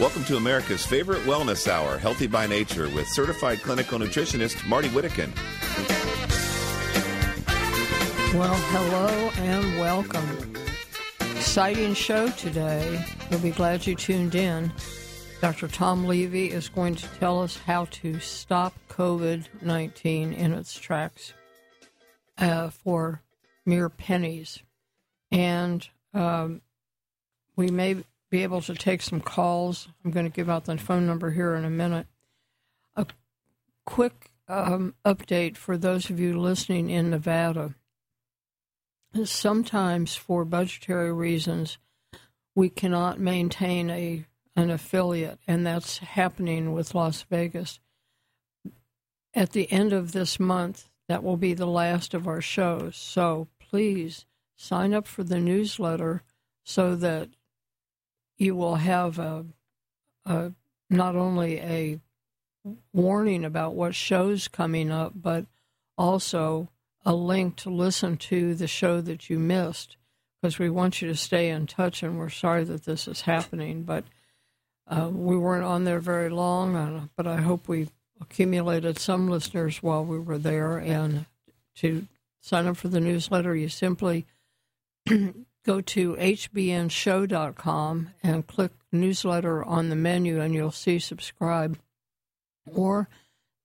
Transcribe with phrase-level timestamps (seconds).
[0.00, 5.34] Welcome to America's favorite wellness hour, Healthy by Nature, with certified clinical nutritionist Marty Whittekin.
[8.32, 10.54] Well, hello and welcome.
[11.34, 13.04] Exciting show today.
[13.28, 14.72] We'll be glad you tuned in.
[15.40, 15.66] Dr.
[15.66, 21.32] Tom Levy is going to tell us how to stop COVID 19 in its tracks
[22.38, 23.20] uh, for
[23.66, 24.62] mere pennies.
[25.32, 26.60] And um,
[27.56, 29.88] we may be able to take some calls.
[30.04, 32.06] I'm going to give out the phone number here in a minute.
[32.96, 33.06] A
[33.86, 37.74] quick um, update for those of you listening in Nevada.
[39.24, 41.78] Sometimes, for budgetary reasons,
[42.54, 47.78] we cannot maintain a an affiliate, and that's happening with Las Vegas.
[49.32, 52.96] At the end of this month, that will be the last of our shows.
[52.96, 54.26] So please
[54.56, 56.24] sign up for the newsletter
[56.64, 57.28] so that
[58.38, 59.44] you will have a,
[60.24, 60.52] a
[60.88, 62.00] not only a
[62.92, 65.46] warning about what shows coming up, but
[65.96, 66.68] also
[67.04, 69.96] a link to listen to the show that you missed
[70.40, 73.82] because we want you to stay in touch and we're sorry that this is happening.
[73.82, 74.04] But
[74.86, 77.88] uh, we weren't on there very long, but I hope we
[78.20, 80.78] accumulated some listeners while we were there.
[80.78, 81.26] And
[81.76, 82.06] to
[82.40, 84.26] sign up for the newsletter, you simply
[85.64, 91.78] go to hbnshow.com and click newsletter on the menu, and you'll see subscribe.
[92.74, 93.08] Or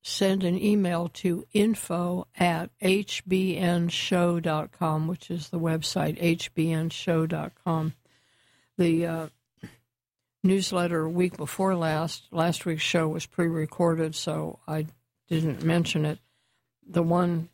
[0.01, 3.87] send an email to info at hbnshow.com,
[5.07, 7.93] which is the website, hbnshow.com.
[8.77, 9.27] The uh,
[10.43, 14.87] newsletter week before last, last week's show was pre recorded, so I
[15.29, 16.19] didn't mention it.
[16.85, 17.47] The one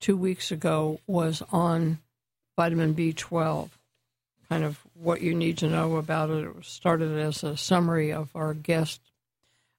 [0.00, 2.00] two weeks ago was on
[2.56, 3.70] vitamin B12
[4.52, 6.44] kind of what you need to know about it.
[6.44, 9.00] It started as a summary of our guest,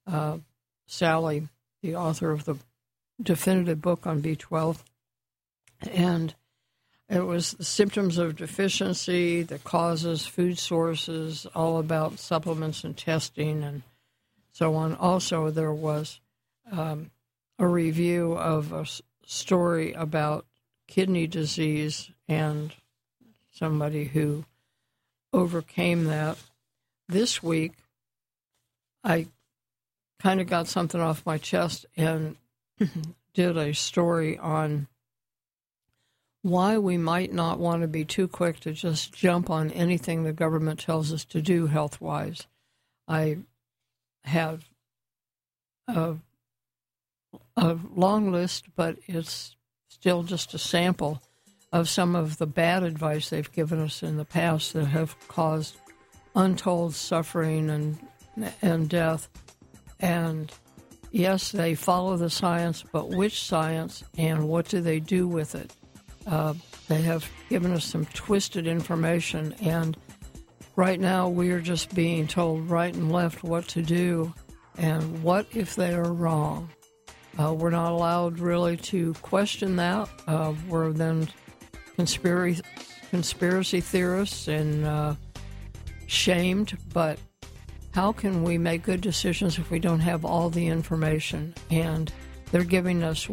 [0.07, 0.39] uh,
[0.88, 1.47] Sally,
[1.84, 2.56] the author of the
[3.22, 4.79] definitive book on B12.
[5.94, 6.33] And
[7.07, 13.63] it was the symptoms of deficiency, the causes, food sources, all about supplements and testing
[13.63, 13.83] and
[14.53, 14.95] so on.
[14.95, 16.19] Also, there was
[16.72, 17.12] um,
[17.59, 18.88] a review of a
[19.23, 20.47] story about
[20.88, 22.73] kidney disease and
[23.51, 24.45] somebody who
[25.33, 26.38] overcame that.
[27.09, 27.73] This week,
[29.03, 29.27] I
[30.19, 32.38] kind of got something off my chest and
[33.33, 34.88] did a story on
[36.44, 40.33] why we might not want to be too quick to just jump on anything the
[40.33, 42.47] government tells us to do health wise.
[43.07, 43.39] I
[44.25, 44.65] have
[45.88, 46.15] a,
[47.55, 49.55] a long list, but it's
[49.89, 51.21] still just a sample
[51.73, 55.75] of some of the bad advice they've given us in the past that have caused
[56.35, 57.97] untold suffering and
[58.61, 59.28] and death.
[60.00, 60.51] And
[61.12, 65.73] yes, they follow the science, but which science and what do they do with it?
[66.25, 66.53] Uh,
[66.88, 69.97] they have given us some twisted information, and
[70.75, 74.33] right now we are just being told right and left what to do.
[74.78, 76.69] And what if they are wrong?
[77.38, 80.07] Uh, we're not allowed really to question that.
[80.28, 81.28] Uh, we're then
[81.95, 82.61] conspiracy
[83.09, 85.13] conspiracy theorists and uh,
[86.07, 87.19] shamed, but
[87.93, 91.53] how can we make good decisions if we don't have all the information?
[91.69, 92.11] And
[92.51, 93.25] they're giving us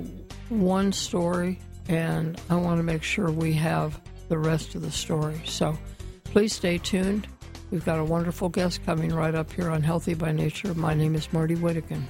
[0.50, 5.40] one story, and I want to make sure we have the rest of the story.
[5.46, 5.76] So
[6.24, 7.26] please stay tuned.
[7.70, 10.74] We've got a wonderful guest coming right up here on Healthy by Nature.
[10.74, 12.02] My name is Marty Whittekin.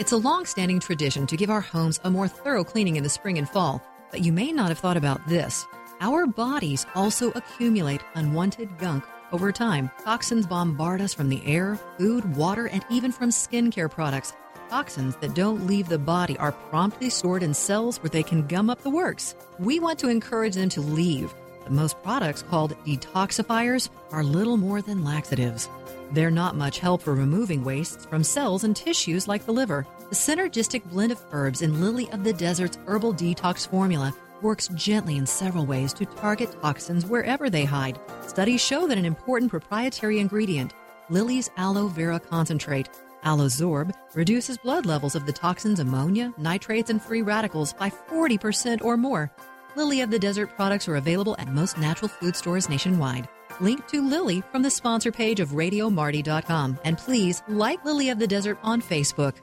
[0.00, 3.10] It's a long standing tradition to give our homes a more thorough cleaning in the
[3.10, 5.66] spring and fall, but you may not have thought about this.
[6.00, 9.90] Our bodies also accumulate unwanted gunk over time.
[10.02, 14.32] Toxins bombard us from the air, food, water, and even from skincare products.
[14.70, 18.70] Toxins that don't leave the body are promptly stored in cells where they can gum
[18.70, 19.34] up the works.
[19.58, 21.34] We want to encourage them to leave.
[21.68, 25.68] Most products called detoxifiers are little more than laxatives.
[26.12, 29.86] They're not much help for removing wastes from cells and tissues like the liver.
[30.08, 34.12] The synergistic blend of herbs in Lily of the Desert's herbal detox formula
[34.42, 38.00] works gently in several ways to target toxins wherever they hide.
[38.26, 40.74] Studies show that an important proprietary ingredient,
[41.10, 42.88] Lily's aloe vera concentrate,
[43.24, 48.96] Aloesorb, reduces blood levels of the toxins ammonia, nitrates, and free radicals by 40% or
[48.96, 49.30] more.
[49.76, 53.28] Lily of the Desert products are available at most natural food stores nationwide.
[53.60, 56.78] Link to Lily from the sponsor page of RadioMarty.com.
[56.84, 59.36] And please like Lily of the Desert on Facebook.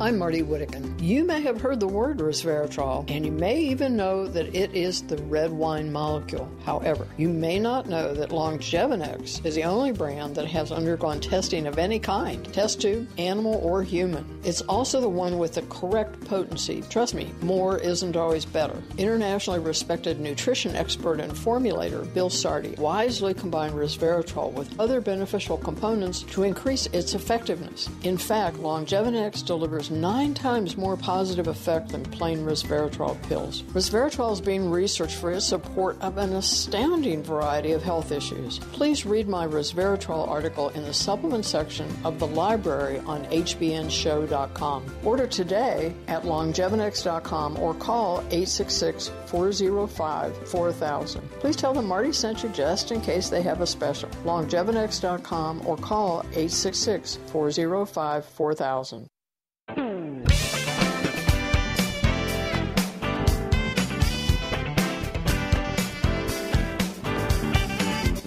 [0.00, 0.98] I'm Marty Whittekin.
[0.98, 5.02] You may have heard the word resveratrol, and you may even know that it is
[5.02, 6.50] the red wine molecule.
[6.64, 11.66] However, you may not know that Longevinex is the only brand that has undergone testing
[11.66, 14.40] of any kind test tube, animal, or human.
[14.42, 16.82] It's also the one with the correct potency.
[16.88, 18.82] Trust me, more isn't always better.
[18.96, 26.22] Internationally respected nutrition expert and formulator Bill Sardi wisely combined resveratrol with other beneficial components
[26.22, 27.90] to increase its effectiveness.
[28.02, 33.62] In fact, Longevinex delivers nine times more positive effect than plain resveratrol pills.
[33.74, 38.58] Resveratrol is being researched for its support of an astounding variety of health issues.
[38.72, 44.84] Please read my resveratrol article in the supplement section of the library on hbnshow.com.
[45.04, 51.30] Order today at longevinex.com or call 866 405 4000.
[51.40, 54.08] Please tell them Marty sent you just in case they have a special.
[54.24, 57.18] longevinex.com or call 866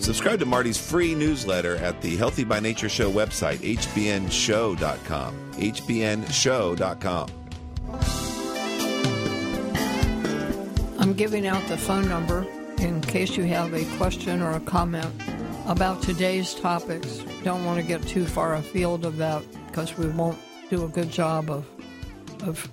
[0.04, 5.52] Subscribe to Marty's free newsletter at the Healthy by Nature Show website, hbnshow.com.
[5.54, 7.30] hbnshow.com.
[11.00, 12.46] I'm giving out the phone number
[12.80, 15.10] in case you have a question or a comment
[15.68, 17.24] about today's topics.
[17.46, 20.38] Don't want to get too far afield of that because we won't
[20.70, 21.66] do a good job of
[22.42, 22.70] of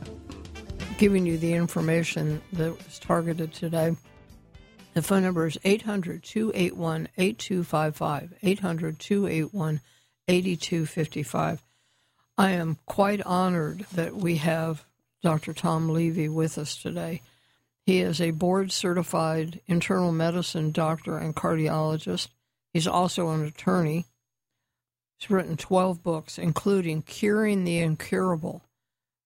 [0.98, 3.94] giving you the information that was targeted today.
[4.94, 8.34] The phone number is 800 281 8255.
[8.42, 9.80] 800 281
[10.26, 11.62] 8255.
[12.36, 14.84] I am quite honored that we have
[15.22, 15.52] Dr.
[15.52, 17.22] Tom Levy with us today.
[17.86, 22.28] He is a board certified internal medicine doctor and cardiologist.
[22.72, 24.06] He's also an attorney.
[25.18, 28.62] He's written 12 books, including Curing the Incurable,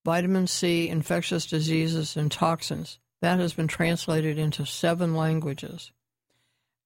[0.04, 2.98] Vitamin C, Infectious Diseases, and Toxins.
[3.24, 5.92] That has been translated into seven languages.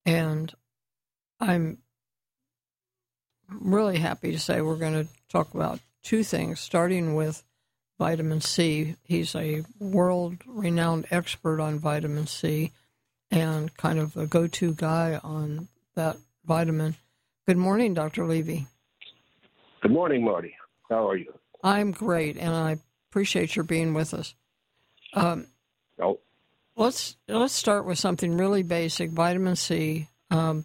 [0.07, 0.55] And
[1.41, 1.79] I'm
[3.51, 7.43] really happy to say we're going to talk about two things, starting with
[7.99, 8.95] vitamin C.
[9.03, 12.71] He's a world renowned expert on vitamin C
[13.33, 16.95] and kind of a go to guy on that vitamin.
[17.49, 18.29] Good morning, Dr.
[18.29, 18.69] Levy.
[19.83, 20.55] Good morning, Marty.
[20.89, 21.35] How are you?
[21.65, 22.77] I'm great, and I
[23.11, 24.37] appreciate your being with us.
[25.15, 25.49] Um,
[26.01, 26.21] oh.
[26.79, 29.11] Let's let's start with something really basic.
[29.11, 30.07] Vitamin C.
[30.31, 30.65] Um,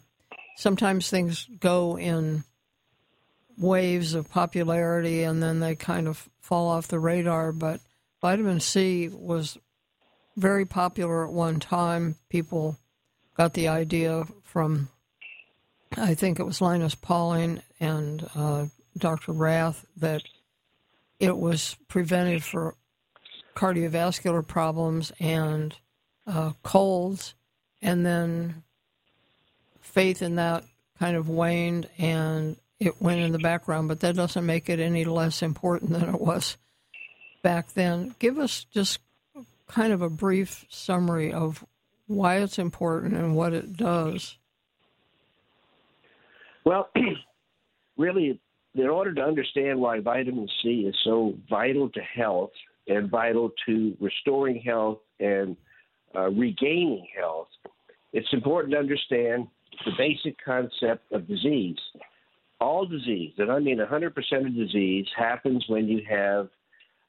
[0.58, 2.44] sometimes things go in
[3.58, 7.52] waves of popularity, and then they kind of fall off the radar.
[7.52, 7.80] But
[8.22, 9.58] vitamin C was
[10.38, 12.14] very popular at one time.
[12.30, 12.78] People
[13.36, 14.90] got the idea from,
[15.98, 18.66] I think it was Linus Pauling and uh,
[18.96, 19.32] Dr.
[19.32, 20.22] Rath, that
[21.20, 22.76] it was prevented for
[23.56, 25.76] cardiovascular problems and
[26.28, 27.34] uh, colds,
[27.82, 28.64] and then
[29.82, 30.64] faith in that
[31.00, 35.06] kind of waned and it went in the background, but that doesn't make it any
[35.06, 36.58] less important than it was
[37.42, 38.16] back then.
[38.20, 39.00] Give us just
[39.68, 41.64] kind of a brief summary of
[42.08, 44.38] why it's important and what it does.
[46.66, 46.90] Well,
[47.98, 48.40] really,
[48.76, 52.52] in order to understand why vitamin C is so vital to health
[52.88, 55.56] and vital to restoring health and
[56.16, 57.48] uh, regaining health,
[58.12, 59.48] it's important to understand
[59.86, 61.78] the basic concept of disease
[62.64, 66.48] all disease, and I mean 100% of disease, happens when you have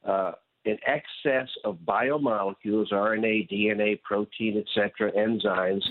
[0.04, 0.32] uh,
[0.66, 5.84] an excess of biomolecules, RNA, DNA, protein, etc., enzymes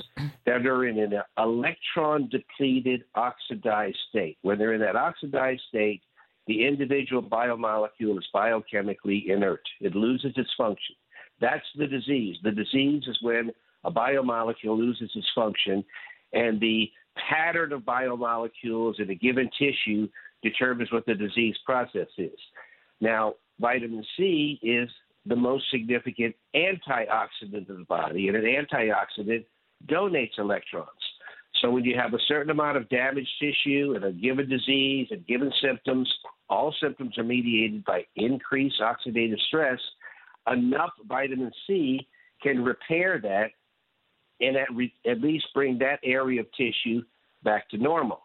[0.46, 4.38] that are in an electron depleted, oxidized state.
[4.41, 6.01] When they're in that oxidized state,
[6.48, 9.62] the individual biomolecule is biochemically inert.
[9.79, 10.96] It loses its function.
[11.43, 12.38] That's the disease.
[12.41, 13.51] The disease is when
[13.83, 15.83] a biomolecule loses its function,
[16.31, 16.89] and the
[17.29, 20.07] pattern of biomolecules in a given tissue
[20.41, 22.39] determines what the disease process is.
[23.01, 24.89] Now, vitamin C is
[25.25, 29.43] the most significant antioxidant of the body, and an antioxidant
[29.85, 30.88] donates electrons.
[31.62, 35.27] So when you have a certain amount of damaged tissue and a given disease and
[35.27, 36.09] given symptoms,
[36.50, 39.79] all symptoms are mediated by increased oxidative stress.
[40.51, 42.07] Enough vitamin C
[42.41, 43.51] can repair that
[44.41, 47.01] and at, re- at least bring that area of tissue
[47.43, 48.21] back to normal.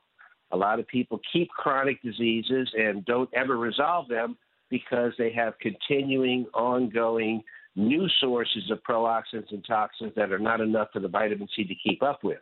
[0.50, 4.37] A lot of people keep chronic diseases and don't ever resolve them
[4.70, 7.42] because they have continuing, ongoing
[7.76, 11.75] new sources of pro-oxidants and toxins that are not enough for the vitamin C to
[11.75, 12.38] keep up with.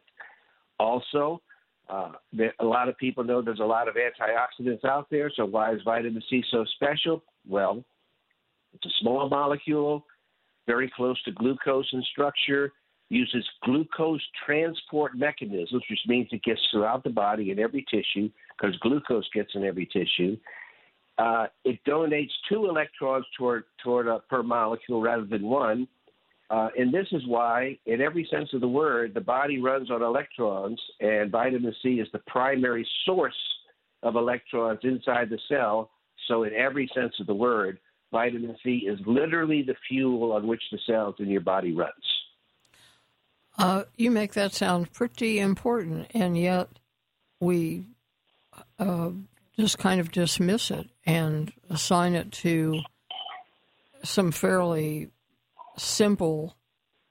[0.78, 1.42] Also,
[1.88, 5.44] uh, there, a lot of people know there's a lot of antioxidants out there, so
[5.44, 7.22] why is vitamin C so special?
[7.46, 7.84] Well,
[8.76, 10.04] It's a small molecule,
[10.66, 12.72] very close to glucose in structure,
[13.08, 18.76] uses glucose transport mechanisms, which means it gets throughout the body in every tissue because
[18.78, 20.36] glucose gets in every tissue.
[21.18, 25.88] Uh, it donates two electrons toward toward a, per molecule rather than one,
[26.50, 30.02] uh, and this is why, in every sense of the word, the body runs on
[30.02, 33.34] electrons, and vitamin C is the primary source
[34.02, 35.90] of electrons inside the cell.
[36.28, 37.78] So, in every sense of the word,
[38.10, 41.92] vitamin C is literally the fuel on which the cells in your body runs.
[43.58, 46.68] Uh, you make that sound pretty important, and yet
[47.40, 47.86] we
[48.78, 49.10] uh,
[49.58, 52.80] just kind of dismiss it and assign it to
[54.02, 55.10] some fairly
[55.78, 56.54] simple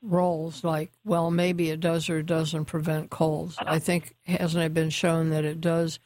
[0.02, 3.56] roles like, well, maybe it does or doesn't prevent colds.
[3.60, 6.00] I think, hasn't it been shown that it does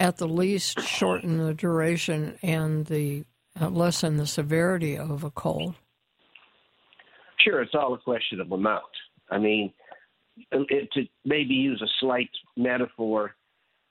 [0.00, 3.24] at the least shorten the duration and the
[3.60, 5.74] uh, lessen the severity of a cold?
[7.40, 8.82] Sure, it's all a question of amount.
[9.30, 9.72] I mean,
[10.50, 13.34] it, to maybe use a slight metaphor,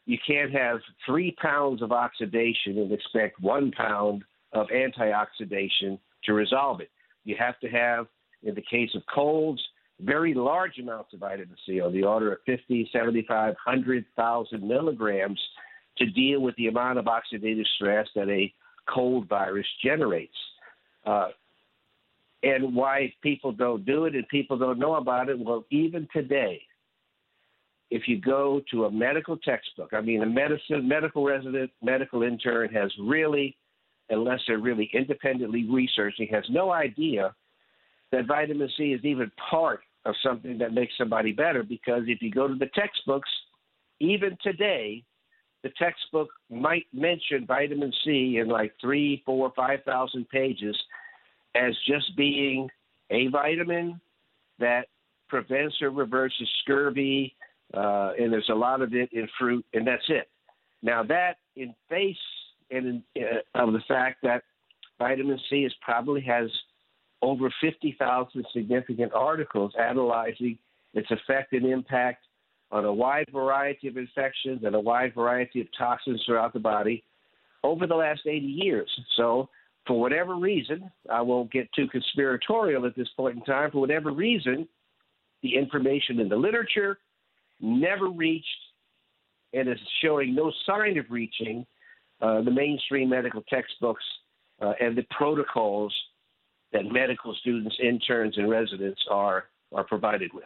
[0.06, 6.82] you can't have three pounds of oxidation and expect one pound of antioxidation to resolve
[6.82, 6.90] it.
[7.24, 8.08] You have to have,
[8.44, 9.62] in the case of colds,
[10.00, 15.40] very large amounts of vitamin C on the order of 50, 75, 100,000 milligrams
[15.98, 18.54] to deal with the amount of oxidative stress that a
[18.88, 20.36] cold virus generates.
[21.06, 21.30] Uh,
[22.44, 25.40] and why people don't do it and people don't know about it.
[25.40, 26.62] Well, even today,
[27.90, 32.70] if you go to a medical textbook, I mean, a medicine, medical resident, medical intern
[32.74, 33.56] has really,
[34.10, 37.34] unless they're really independently researching, has no idea
[38.12, 41.64] that vitamin C is even part of something that makes somebody better.
[41.64, 43.30] Because if you go to the textbooks,
[44.00, 45.04] even today,
[45.66, 50.78] the textbook might mention vitamin C in like three, four, five thousand pages
[51.56, 52.70] as just being
[53.10, 54.00] a vitamin
[54.60, 54.86] that
[55.28, 57.34] prevents or reverses scurvy,
[57.74, 60.30] uh, and there's a lot of it in fruit, and that's it.
[60.84, 62.16] Now that in face
[62.70, 64.44] and in, uh, of the fact that
[65.00, 66.48] vitamin C is probably has
[67.24, 70.60] over 50,000 significant articles analyzing
[70.94, 72.25] its effect and impact
[72.72, 77.04] on a wide variety of infections and a wide variety of toxins throughout the body
[77.64, 78.90] over the last 80 years.
[79.16, 79.50] So
[79.88, 84.12] for whatever reason, I won't get too conspiratorial at this point in time, for whatever
[84.12, 84.68] reason,
[85.44, 86.98] the information in the literature
[87.62, 88.48] never reached
[89.54, 91.66] and is showing no sign of reaching
[92.22, 94.04] uh, the mainstream medical textbooks
[94.62, 95.94] uh, and the protocols
[96.74, 100.44] that medical students, interns, and residents are, are provided with.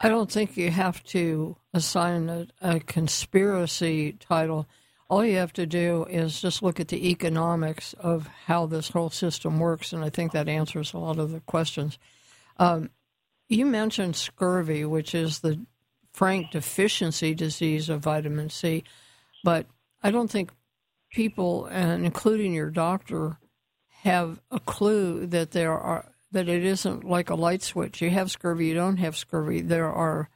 [0.00, 4.68] I don't think you have to assign a, a conspiracy title
[5.10, 9.10] all you have to do is just look at the economics of how this whole
[9.10, 11.98] system works, and I think that answers a lot of the questions.
[12.58, 12.90] Um,
[13.48, 15.64] you mentioned scurvy, which is the
[16.12, 18.84] frank deficiency disease of vitamin C,
[19.44, 19.66] but
[20.02, 20.50] I don't think
[21.10, 23.38] people, and including your doctor,
[24.02, 28.02] have a clue that there are that it isn't like a light switch.
[28.02, 29.60] You have scurvy, you don't have scurvy.
[29.60, 30.28] There are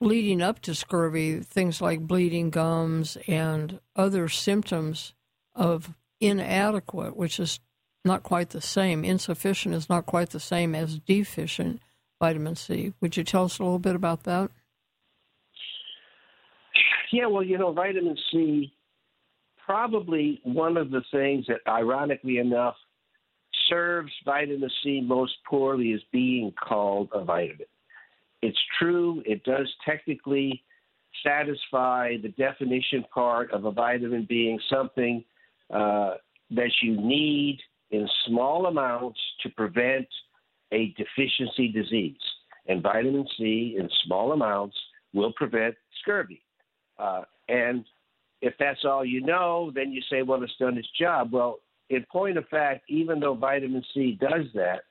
[0.00, 5.14] leading up to scurvy, things like bleeding gums and other symptoms
[5.54, 7.60] of inadequate, which is
[8.04, 9.04] not quite the same.
[9.04, 11.80] Insufficient is not quite the same as deficient
[12.20, 12.92] vitamin C.
[13.00, 14.50] Would you tell us a little bit about that?
[17.10, 18.72] Yeah, well, you know, vitamin C,
[19.64, 22.76] probably one of the things that, ironically enough,
[23.68, 27.66] serves vitamin C most poorly is being called a vitamin.
[28.42, 30.62] It's true, it does technically
[31.24, 35.24] satisfy the definition part of a vitamin being something
[35.72, 36.14] uh,
[36.50, 37.58] that you need
[37.90, 40.06] in small amounts to prevent
[40.72, 42.20] a deficiency disease.
[42.66, 44.76] And vitamin C in small amounts
[45.14, 46.42] will prevent scurvy.
[46.98, 47.84] Uh, and
[48.42, 51.32] if that's all you know, then you say, well, it's done its job.
[51.32, 51.60] Well,
[51.90, 54.82] in point of fact, even though vitamin C does that,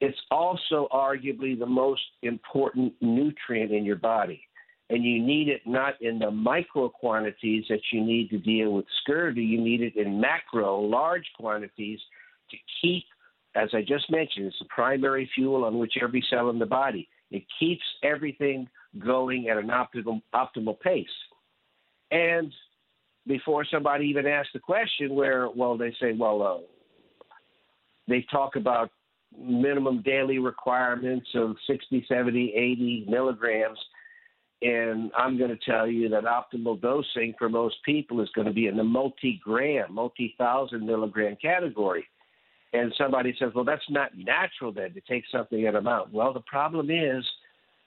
[0.00, 4.42] it's also arguably the most important nutrient in your body.
[4.90, 8.86] And you need it not in the micro quantities that you need to deal with
[9.02, 11.98] scurvy, you need it in macro, large quantities
[12.50, 13.04] to keep,
[13.54, 17.08] as I just mentioned, it's the primary fuel on which every cell in the body.
[17.30, 18.68] It keeps everything
[18.98, 21.06] going at an optimal, optimal pace.
[22.10, 22.50] And
[23.28, 26.58] before somebody even asks the question, where, well, they say, well, uh,
[28.08, 28.90] they talk about
[29.38, 33.78] minimum daily requirements of 60, 70, 80 milligrams.
[34.62, 38.52] And I'm going to tell you that optimal dosing for most people is going to
[38.52, 42.04] be in the multi gram, multi thousand milligram category.
[42.72, 46.12] And somebody says, well, that's not natural then to take something in amount.
[46.12, 47.24] Well, the problem is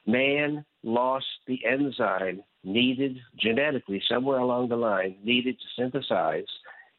[0.07, 6.45] man lost the enzyme needed genetically somewhere along the line, needed to synthesize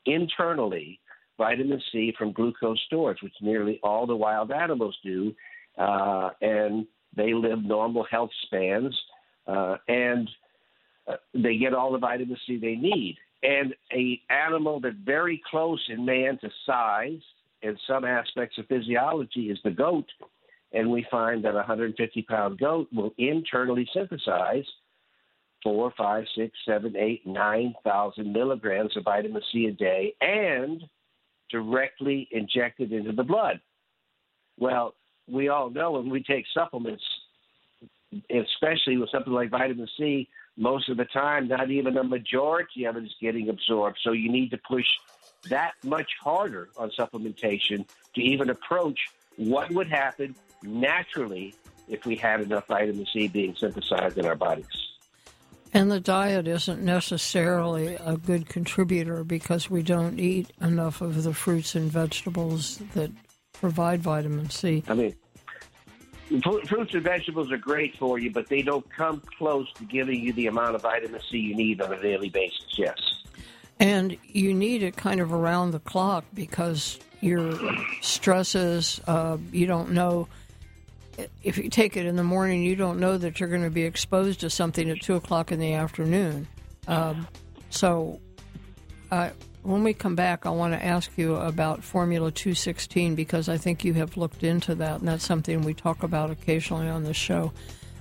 [0.06, 0.98] internally
[1.38, 5.34] vitamin C from glucose storage, which nearly all the wild animals do.
[5.78, 8.96] Uh, and they live normal health spans.
[9.46, 10.28] Uh, and
[11.08, 13.16] uh, they get all the vitamin C they need.
[13.42, 17.20] And a animal that's very close in man to size
[17.62, 20.06] and some aspects of physiology is the goat.
[20.72, 24.64] And we find that a 150 pound goat will internally synthesize
[25.62, 30.82] four, five, six, seven, eight, nine thousand milligrams of vitamin C a day and
[31.50, 33.60] directly inject it into the blood.
[34.58, 34.94] Well,
[35.28, 37.04] we all know when we take supplements,
[38.30, 42.96] especially with something like vitamin C, most of the time, not even a majority of
[42.96, 43.98] it is getting absorbed.
[44.02, 44.86] So you need to push
[45.48, 48.98] that much harder on supplementation to even approach
[49.36, 51.54] what would happen naturally
[51.88, 54.91] if we had enough vitamin C being synthesized in our bodies.
[55.74, 61.32] And the diet isn't necessarily a good contributor because we don't eat enough of the
[61.32, 63.10] fruits and vegetables that
[63.54, 64.84] provide vitamin C.
[64.86, 65.14] I mean,
[66.40, 70.32] fruits and vegetables are great for you, but they don't come close to giving you
[70.34, 72.66] the amount of vitamin C you need on a daily basis.
[72.76, 72.98] Yes.
[73.80, 77.58] And you need it kind of around the clock because your
[78.02, 80.28] stresses, uh, you don't know
[81.42, 83.82] if you take it in the morning, you don't know that you're going to be
[83.82, 86.48] exposed to something at two o'clock in the afternoon.
[86.86, 87.28] Um,
[87.70, 88.20] so,
[89.10, 89.30] uh,
[89.62, 93.84] when we come back, I want to ask you about Formula 216 because I think
[93.84, 97.52] you have looked into that, and that's something we talk about occasionally on the show.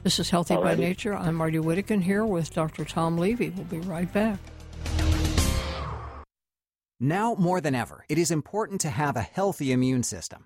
[0.03, 0.63] This is Healthy Alrighty.
[0.63, 1.13] by Nature.
[1.13, 2.86] I'm Marty Whittekin here with Dr.
[2.86, 3.51] Tom Levy.
[3.51, 4.39] We'll be right back.
[7.00, 10.46] Now more than ever, it is important to have a healthy immune system.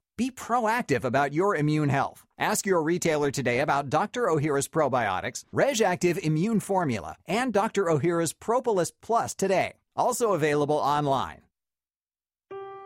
[0.17, 2.25] Be proactive about your immune health.
[2.37, 4.23] Ask your retailer today about Dr.
[4.23, 7.85] Ohhira's probiotics, RegActiv Immune Formula, and Dr.
[7.85, 9.73] Ohhira's Propolis Plus today.
[9.95, 11.41] Also available online.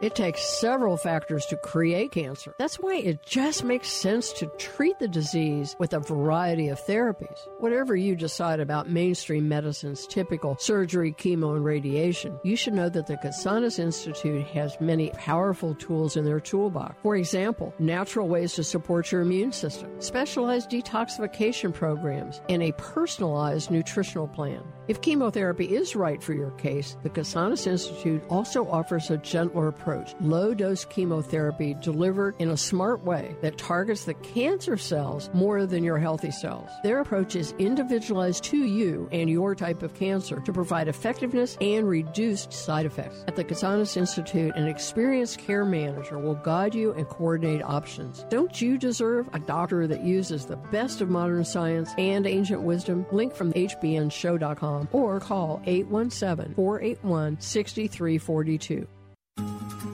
[0.02, 2.54] It takes several factors to create cancer.
[2.60, 7.48] That's why it just makes sense to treat the disease with a variety of therapies.
[7.60, 13.08] Whatever you decide about mainstream medicine's typical surgery, chemo, and radiation, you should know that
[13.08, 16.96] the Casanas Institute has many powerful tools in their toolbox.
[17.02, 23.72] For example, natural ways to support your immune system, specialized detoxification programs, and a personalized
[23.72, 24.62] nutritional plan.
[24.90, 29.85] If chemotherapy is right for your case, the Casanas Institute also offers a gentler approach,
[30.22, 35.84] low dose chemotherapy delivered in a smart way that targets the cancer cells more than
[35.84, 36.70] your healthy cells.
[36.84, 41.88] Their approach is individualized to you and your type of cancer to provide effectiveness and
[41.88, 43.24] reduced side effects.
[43.28, 48.26] At the Casanas Institute, an experienced care manager will guide you and coordinate options.
[48.30, 53.06] Don't you deserve a doctor that uses the best of modern science and ancient wisdom?
[53.12, 58.88] Link from hbnshow.com or call 817 481 6342.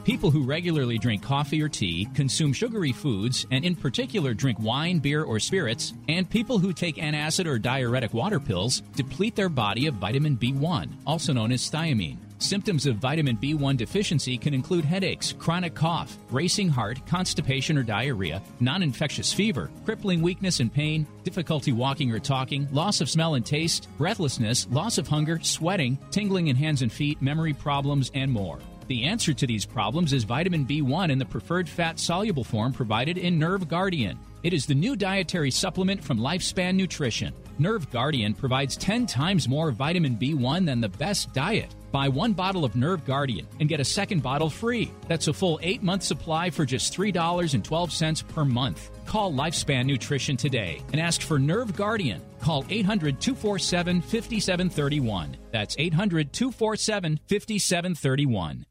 [0.03, 4.97] People who regularly drink coffee or tea, consume sugary foods, and in particular drink wine,
[4.97, 9.85] beer, or spirits, and people who take antacid or diuretic water pills deplete their body
[9.85, 12.17] of vitamin B1, also known as thiamine.
[12.39, 18.41] Symptoms of vitamin B1 deficiency can include headaches, chronic cough, racing heart, constipation or diarrhea,
[18.59, 23.45] non infectious fever, crippling weakness and pain, difficulty walking or talking, loss of smell and
[23.45, 28.57] taste, breathlessness, loss of hunger, sweating, tingling in hands and feet, memory problems, and more.
[28.91, 33.17] The answer to these problems is vitamin B1 in the preferred fat soluble form provided
[33.17, 34.19] in Nerve Guardian.
[34.43, 37.33] It is the new dietary supplement from Lifespan Nutrition.
[37.57, 41.73] Nerve Guardian provides 10 times more vitamin B1 than the best diet.
[41.93, 44.91] Buy one bottle of Nerve Guardian and get a second bottle free.
[45.07, 48.89] That's a full eight month supply for just $3.12 per month.
[49.05, 52.21] Call Lifespan Nutrition today and ask for Nerve Guardian.
[52.41, 55.37] Call 800 247 5731.
[55.51, 58.65] That's 800 247 5731.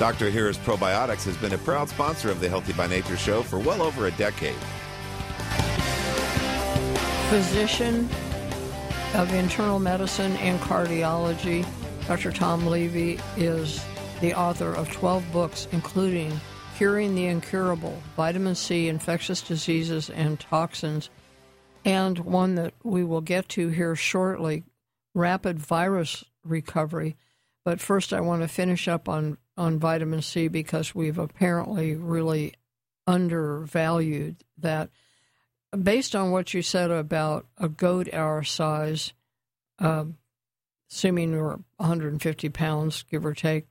[0.00, 0.30] Dr.
[0.30, 3.82] Ohhira's Probiotics has been a proud sponsor of the Healthy by Nature show for well
[3.82, 4.56] over a decade.
[7.28, 8.08] Physician
[9.14, 11.66] of internal medicine and cardiology,
[12.06, 12.32] Dr.
[12.32, 13.84] Tom Levy is
[14.22, 16.32] the author of 12 books, including
[16.80, 21.10] Curing the Incurable, Vitamin C, Infectious Diseases, and Toxins,
[21.84, 24.64] and one that we will get to here shortly
[25.14, 27.18] Rapid Virus Recovery.
[27.66, 32.54] But first, I want to finish up on, on vitamin C because we've apparently really
[33.06, 34.88] undervalued that.
[35.78, 39.12] Based on what you said about a goat our size,
[39.80, 40.06] uh,
[40.90, 43.66] assuming we're 150 pounds, give or take,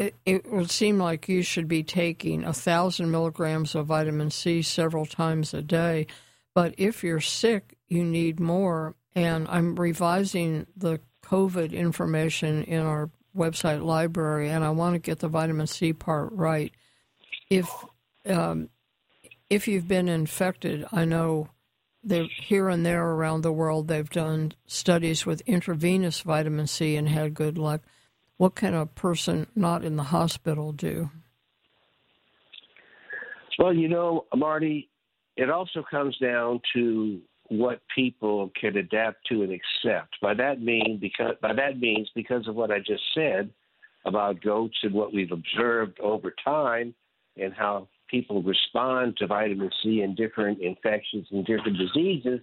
[0.00, 4.62] it, it would seem like you should be taking a thousand milligrams of vitamin C
[4.62, 6.06] several times a day.
[6.54, 8.96] But if you're sick, you need more.
[9.14, 15.18] And I'm revising the COVID information in our website library, and I want to get
[15.18, 16.72] the vitamin C part right.
[17.50, 17.68] If
[18.24, 18.70] um,
[19.50, 21.50] if you've been infected, I know
[22.02, 27.34] here and there around the world they've done studies with intravenous vitamin C and had
[27.34, 27.82] good luck
[28.40, 31.10] what can a person not in the hospital do?
[33.58, 34.88] Well, you know, Marty,
[35.36, 40.16] it also comes down to what people can adapt to and accept.
[40.22, 43.50] By that mean because by that means because of what I just said
[44.06, 46.94] about goats and what we've observed over time
[47.36, 52.40] and how people respond to vitamin C and different infections and different diseases,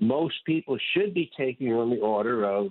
[0.00, 2.70] most people should be taking on the order of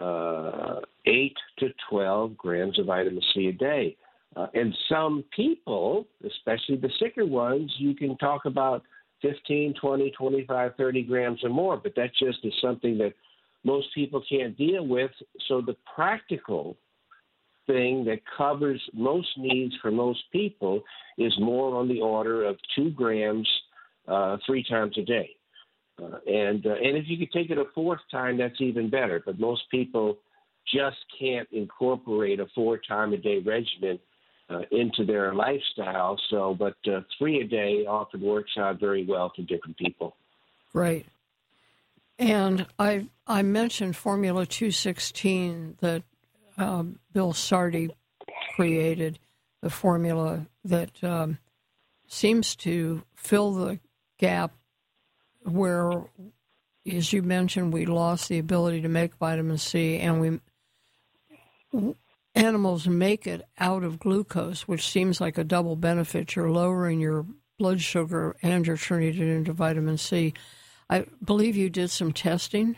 [0.00, 3.96] uh, 8 to 12 grams of vitamin C a day.
[4.36, 8.82] Uh, and some people, especially the sicker ones, you can talk about
[9.22, 13.12] 15, 20, 25, 30 grams or more, but that just is something that
[13.64, 15.10] most people can't deal with.
[15.48, 16.76] So the practical
[17.66, 20.82] thing that covers most needs for most people
[21.18, 23.48] is more on the order of two grams
[24.08, 25.30] uh, three times a day.
[26.26, 29.22] And uh, and if you could take it a fourth time, that's even better.
[29.24, 30.18] But most people
[30.72, 33.98] just can't incorporate a four time a day regimen
[34.48, 36.20] uh, into their lifestyle.
[36.30, 40.16] So, but uh, three a day often works out very well for different people.
[40.72, 41.06] Right.
[42.18, 46.02] And I I mentioned Formula 216 that
[46.58, 47.90] um, Bill Sardi
[48.54, 49.18] created,
[49.62, 51.38] the formula that um,
[52.06, 53.80] seems to fill the
[54.18, 54.52] gap
[55.44, 56.04] where,
[56.90, 60.40] as you mentioned, we lost the ability to make vitamin C, and we
[62.34, 66.36] animals make it out of glucose, which seems like a double benefit.
[66.36, 67.26] You're lowering your
[67.58, 70.32] blood sugar and you're turning it into vitamin C.
[70.88, 72.76] I believe you did some testing.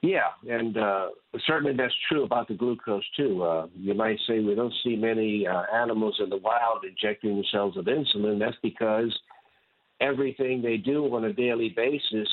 [0.00, 1.08] Yeah, and uh,
[1.46, 3.42] certainly that's true about the glucose too.
[3.42, 7.76] Uh, you might say we don't see many uh, animals in the wild injecting themselves
[7.76, 8.38] with insulin.
[8.38, 9.16] That's because
[10.00, 12.28] everything they do on a daily basis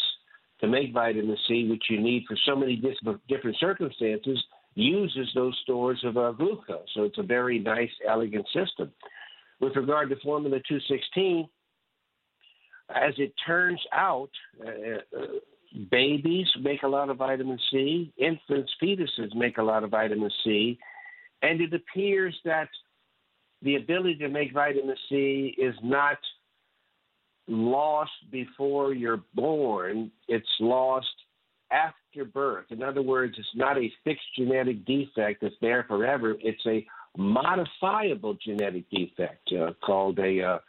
[0.61, 2.81] to make vitamin C, which you need for so many
[3.27, 4.41] different circumstances,
[4.75, 6.87] uses those stores of uh, glucose.
[6.93, 8.91] So it's a very nice, elegant system.
[9.59, 11.47] With regard to Formula 216,
[12.89, 14.29] as it turns out,
[14.65, 15.25] uh, uh,
[15.89, 20.77] babies make a lot of vitamin C, infants, fetuses make a lot of vitamin C,
[21.41, 22.69] and it appears that
[23.61, 26.17] the ability to make vitamin C is not–
[27.47, 31.07] lost before you're born, it's lost
[31.71, 32.65] after birth.
[32.69, 36.35] In other words, it's not a fixed genetic defect that's there forever.
[36.39, 36.85] It's a
[37.17, 40.59] modifiable genetic defect uh, called a uh,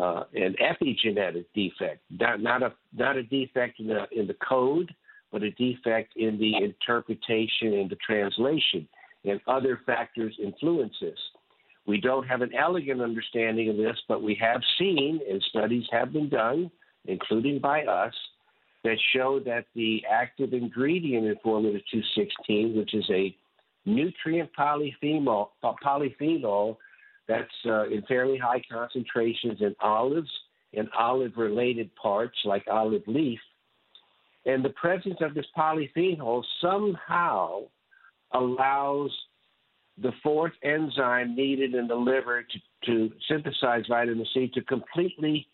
[0.00, 2.00] uh, an epigenetic defect.
[2.10, 4.94] Not, not a not a defect in the in the code,
[5.32, 8.88] but a defect in the interpretation and the translation,
[9.24, 11.18] and other factors influence this.
[11.88, 16.12] We don't have an elegant understanding of this, but we have seen, and studies have
[16.12, 16.70] been done,
[17.06, 18.12] including by us,
[18.84, 23.34] that show that the active ingredient in Formula 216, which is a
[23.86, 26.76] nutrient polyphenol, polyphenol
[27.26, 30.30] that's uh, in fairly high concentrations in olives
[30.74, 33.40] and olive related parts like olive leaf.
[34.44, 37.62] And the presence of this polyphenol somehow
[38.32, 39.10] allows
[40.02, 45.48] the fourth enzyme needed in the liver to, to synthesize vitamin C to completely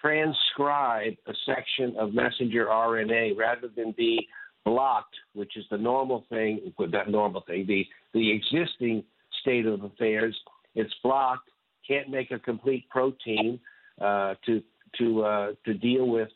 [0.00, 4.26] transcribe a section of messenger RNA rather than be
[4.64, 9.04] blocked, which is the normal thing, that normal thing, the, the existing
[9.40, 10.36] state of affairs.
[10.74, 11.50] It's blocked,
[11.86, 13.58] can't make a complete protein
[14.00, 14.62] uh, to
[14.98, 16.28] to uh, to deal with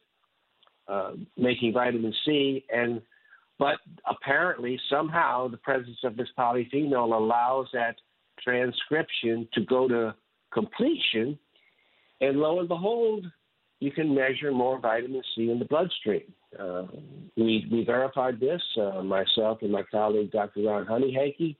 [0.89, 3.01] uh, making vitamin C, and
[3.59, 3.77] But
[4.09, 7.97] apparently, somehow, the presence of this polyphenol allows that
[8.43, 10.15] transcription to go to
[10.53, 11.39] completion,
[12.21, 13.27] and lo and behold,
[13.81, 16.33] you can measure more vitamin C in the bloodstream.
[16.59, 16.85] Uh,
[17.37, 20.63] we, we verified this, uh, myself and my colleague, Dr.
[20.63, 21.57] Ron Hunninghake.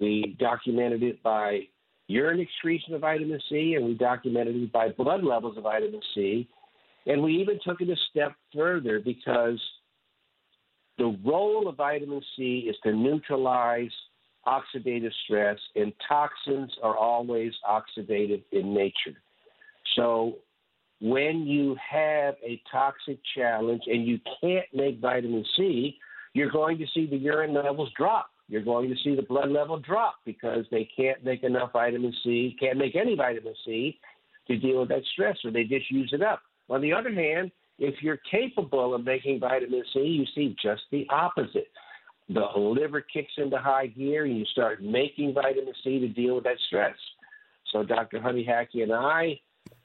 [0.00, 1.62] We documented it by
[2.06, 6.48] urine excretion of vitamin C, and we documented it by blood levels of vitamin C.
[7.06, 9.60] And we even took it a step further because
[10.98, 13.92] the role of vitamin C is to neutralize
[14.46, 19.16] oxidative stress, and toxins are always oxidative in nature.
[19.96, 20.38] So
[21.00, 25.98] when you have a toxic challenge and you can't make vitamin C,
[26.34, 28.30] you're going to see the urine levels drop.
[28.48, 32.56] You're going to see the blood level drop because they can't make enough vitamin C,
[32.58, 33.98] can't make any vitamin C
[34.46, 36.40] to deal with that stress, or they just use it up.
[36.70, 41.06] On the other hand, if you're capable of making vitamin C, you see just the
[41.10, 41.68] opposite.
[42.28, 46.44] The liver kicks into high gear and you start making vitamin C to deal with
[46.44, 46.96] that stress.
[47.72, 48.18] So Dr.
[48.18, 49.40] Hunninghake and I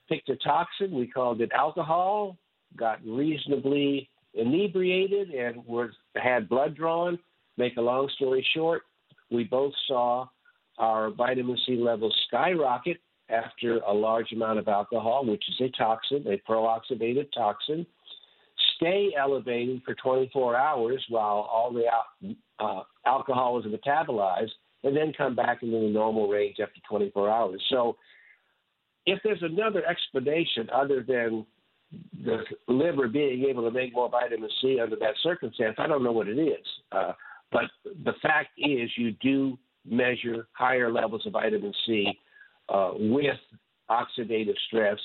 [0.10, 0.91] picked a toxin.
[0.91, 2.38] We called it alcohol.
[2.75, 7.19] Got reasonably inebriated and was had blood drawn.
[7.58, 8.82] Make a long story short,
[9.29, 10.27] we both saw
[10.79, 12.97] our vitamin C levels skyrocket
[13.30, 17.86] after a large amount of alcohol, which is a toxin, a pro-oxidative toxin,
[18.76, 21.86] stay elevated for 24 hours while all the
[22.60, 24.52] uh, alcohol is metabolized,
[24.84, 27.64] and then come back into the normal range after 24 hours.
[27.70, 27.96] So
[29.06, 31.46] if there's another explanation other than
[32.26, 36.12] the liver being able to make more vitamin C under that circumstance, I don't know
[36.12, 36.66] what it is.
[36.92, 37.14] Uh,
[37.52, 37.66] but
[38.04, 42.08] the fact is, you do measure higher levels of vitamin C
[42.69, 43.38] uh, with
[43.89, 44.97] oxidative stress,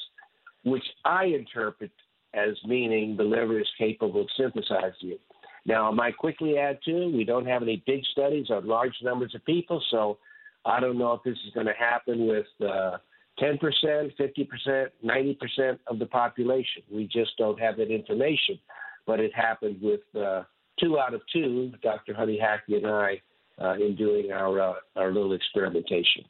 [0.64, 1.90] which I interpret
[2.34, 5.20] as meaning the liver is capable of synthesizing it.
[5.64, 9.34] Now, I might quickly add too, we don't have any big studies on large numbers
[9.34, 10.18] of people, so
[10.64, 12.98] I don't know if this is going to happen with uh,
[13.40, 16.82] 10%, 50%, 90% of the population.
[16.90, 18.58] We just don't have that information.
[19.06, 20.42] But it happened with uh,
[20.78, 22.12] two out of two, Dr.
[22.12, 23.20] Hunninghake and I,
[23.60, 26.24] uh, in doing our, uh, our little experimentation.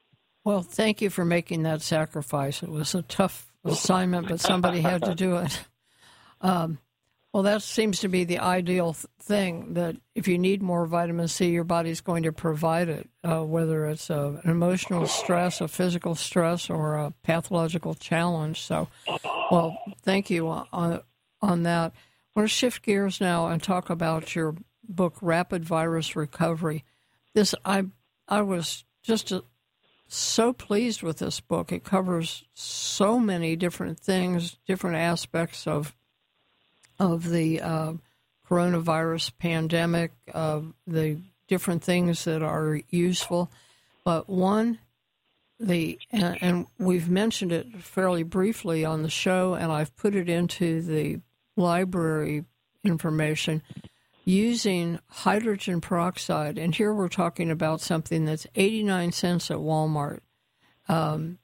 [0.49, 2.63] Well, thank you for making that sacrifice.
[2.63, 5.61] It was a tough assignment, but somebody had to do it.
[6.41, 6.79] Um,
[7.33, 11.51] well, that seems to be the ideal thing that if you need more vitamin C,
[11.51, 16.15] your body's going to provide it, uh, whether it's a, an emotional stress, a physical
[16.15, 18.61] stress, or a pathological challenge.
[18.61, 18.87] So,
[19.51, 21.01] well, thank you on,
[21.43, 21.93] on that.
[22.37, 24.55] I want to shift gears now and talk about your
[24.89, 26.85] book, Rapid Virus Recovery.
[27.35, 27.87] This, I,
[28.29, 29.43] I was just a,
[30.09, 31.71] so pleased with this book.
[31.71, 35.95] It covers so many different things, different aspects of
[36.99, 37.93] of the uh,
[38.49, 43.53] coronavirus pandemic, uh, the different things that are useful.
[44.05, 44.79] But one,
[45.61, 50.29] the and, and, we've mentioned it fairly briefly on the show, and I've put it
[50.29, 51.21] into the
[51.57, 52.45] library
[52.85, 53.63] information
[54.29, 56.59] using hydrogen peroxide.
[56.59, 60.21] And here we're talking about something that's 89 cents at Walmart.
[60.89, 61.39] Um,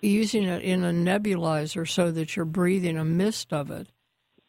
[0.00, 3.88] using it in a nebulizer so that you're breathing a mist of it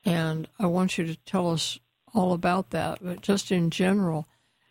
[0.06, 1.80] and I want you to tell us
[2.14, 3.00] all about that.
[3.02, 4.28] But just in general,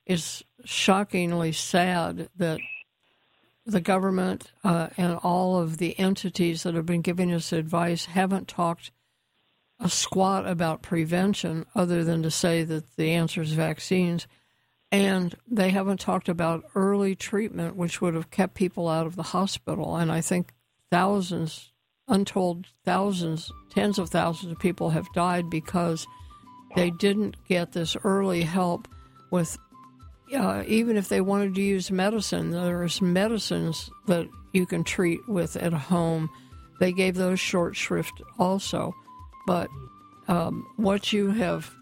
[0.06, 2.60] it's shockingly sad that
[3.64, 8.48] the government uh, and all of the entities that have been giving us advice haven't
[8.48, 8.90] talked
[9.80, 14.26] a squat about prevention other than to say that the answer is vaccines.
[14.92, 19.22] And they haven't talked about early treatment, which would have kept people out of the
[19.22, 19.96] hospital.
[19.96, 20.52] And I think
[20.90, 21.70] thousands
[22.10, 26.06] untold thousands, tens of thousands of people have died because
[26.74, 28.88] they didn't get this early help
[29.30, 29.56] with,
[30.34, 35.56] uh, even if they wanted to use medicine, there's medicines that you can treat with
[35.56, 36.28] at home.
[36.80, 38.92] They gave those short shrift also.
[39.50, 39.68] But
[40.28, 41.74] um, what you have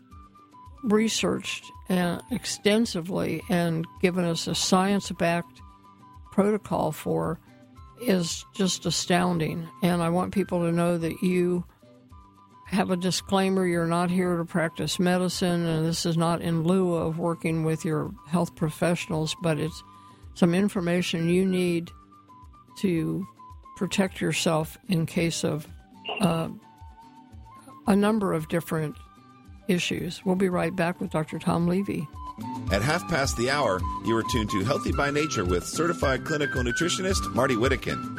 [0.83, 5.61] researched uh, extensively and given us a science backed
[6.33, 7.39] protocol for
[8.01, 9.69] is just astounding.
[9.83, 11.67] And I want people to know that you
[12.69, 16.95] have a disclaimer you're not here to practice medicine, and this is not in lieu
[16.95, 19.83] of working with your health professionals, but it's
[20.33, 21.91] some information you need
[22.79, 23.27] to
[23.77, 25.67] protect yourself in case of
[26.23, 26.49] uh,
[27.89, 28.95] a number of different
[29.67, 30.25] issues.
[30.25, 31.39] We'll be right back with Dr.
[31.39, 32.07] Tom Levy.
[32.71, 36.63] At half past the hour, you are tuned to Healthy by Nature with certified clinical
[36.63, 38.17] nutritionist Marty Whittekin.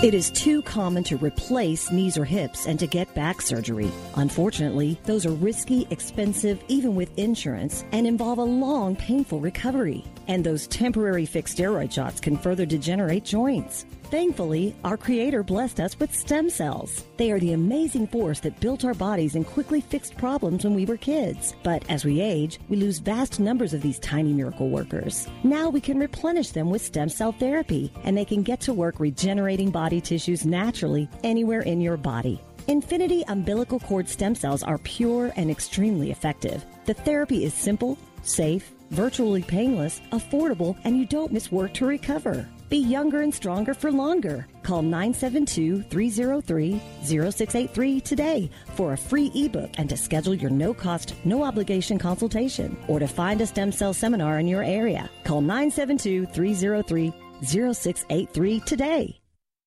[0.00, 3.90] It is too common to replace knees or hips and to get back surgery.
[4.14, 10.04] Unfortunately, those are risky, expensive, even with insurance, and involve a long, painful recovery.
[10.28, 13.86] And those temporary fixed steroid shots can further degenerate joints.
[14.10, 17.04] Thankfully, our Creator blessed us with stem cells.
[17.18, 20.86] They are the amazing force that built our bodies and quickly fixed problems when we
[20.86, 21.54] were kids.
[21.62, 25.28] But as we age, we lose vast numbers of these tiny miracle workers.
[25.44, 28.98] Now we can replenish them with stem cell therapy, and they can get to work
[28.98, 32.40] regenerating body tissues naturally anywhere in your body.
[32.66, 36.64] Infinity umbilical cord stem cells are pure and extremely effective.
[36.86, 42.48] The therapy is simple, safe, virtually painless, affordable, and you don't miss work to recover.
[42.68, 44.46] Be younger and stronger for longer.
[44.62, 51.14] Call 972 303 0683 today for a free ebook and to schedule your no cost,
[51.24, 55.08] no obligation consultation or to find a stem cell seminar in your area.
[55.24, 59.18] Call 972 303 0683 today.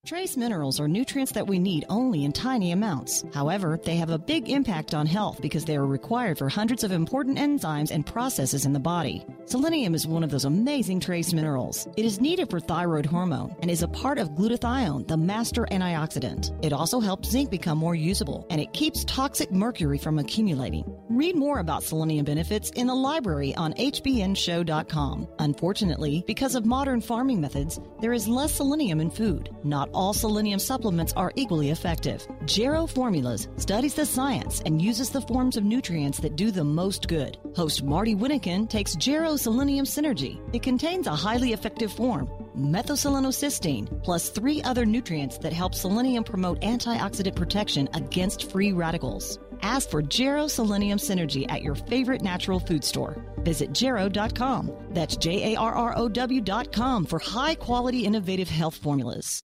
[0.03, 3.23] Trace minerals are nutrients that we need only in tiny amounts.
[3.35, 6.91] However, they have a big impact on health because they are required for hundreds of
[6.91, 9.23] important enzymes and processes in the body.
[9.45, 11.87] Selenium is one of those amazing trace minerals.
[11.97, 16.51] It is needed for thyroid hormone and is a part of glutathione, the master antioxidant.
[16.65, 20.83] It also helps zinc become more usable and it keeps toxic mercury from accumulating.
[21.09, 25.27] Read more about selenium benefits in the library on hbnshow.com.
[25.37, 29.55] Unfortunately, because of modern farming methods, there is less selenium in food.
[29.63, 32.27] Not all selenium supplements are equally effective.
[32.45, 37.07] Jarrow Formulas studies the science and uses the forms of nutrients that do the most
[37.07, 37.37] good.
[37.55, 40.39] Host Marty Whittekin takes Jarrow Selenium Synergy.
[40.53, 42.27] It contains a highly effective form,
[42.57, 49.39] methylselenocysteine, plus three other nutrients that help selenium promote antioxidant protection against free radicals.
[49.61, 53.17] Ask for Jarrow Selenium Synergy at your favorite natural food store.
[53.43, 54.71] Visit jarrow.com.
[54.91, 59.43] That's J A R R O W.com for high quality, innovative health formulas.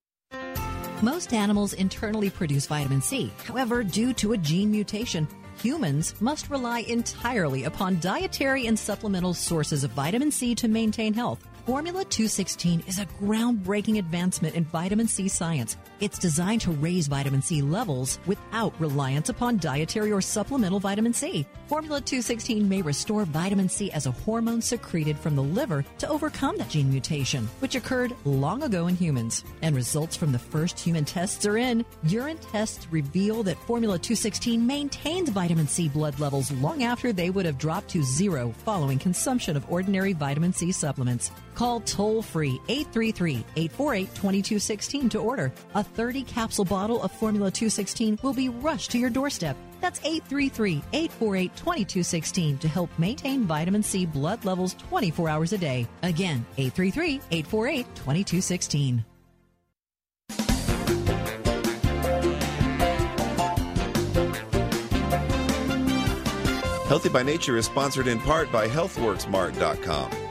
[1.04, 3.32] Most animals internally produce vitamin C.
[3.46, 5.28] However, due to a gene mutation,
[5.62, 11.48] humans must rely entirely upon dietary and supplemental sources of vitamin C to maintain health.
[11.67, 15.75] Formula 216 is a groundbreaking advancement in vitamin C science.
[15.99, 21.45] It's designed to raise vitamin C levels without reliance upon dietary or supplemental vitamin C.
[21.67, 26.56] Formula 216 may restore vitamin C as a hormone secreted from the liver to overcome
[26.56, 29.43] that gene mutation, which occurred long ago in humans.
[29.62, 31.84] And results from the first human tests are in.
[32.03, 37.45] Urine tests reveal that Formula 216 maintains vitamin C blood levels long after they would
[37.45, 41.30] have dropped to zero following consumption of ordinary vitamin C supplements.
[41.58, 45.52] Call toll free 833 848 2216 to order.
[45.74, 49.58] A 30 capsule bottle of Formula 216 will be rushed to your doorstep.
[49.82, 55.88] That's 833 848 2216 to help maintain vitamin C blood levels 24 hours a day.
[56.04, 59.04] Again, 833 848 2216.
[66.88, 70.27] Healthy by Nature is sponsored in part by HealthWorksMart.com.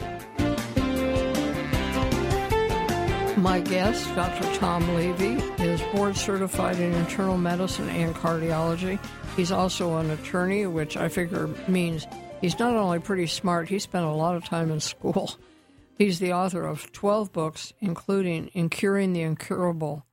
[3.37, 4.51] My guest, Dr.
[4.55, 8.99] Tom Levy, is board certified in internal medicine and cardiology.
[9.37, 12.07] He's also an attorney, which I figure means
[12.40, 15.35] he's not only pretty smart, he spent a lot of time in school.
[15.99, 20.05] He's the author of 12 books, including In Curing the Incurable,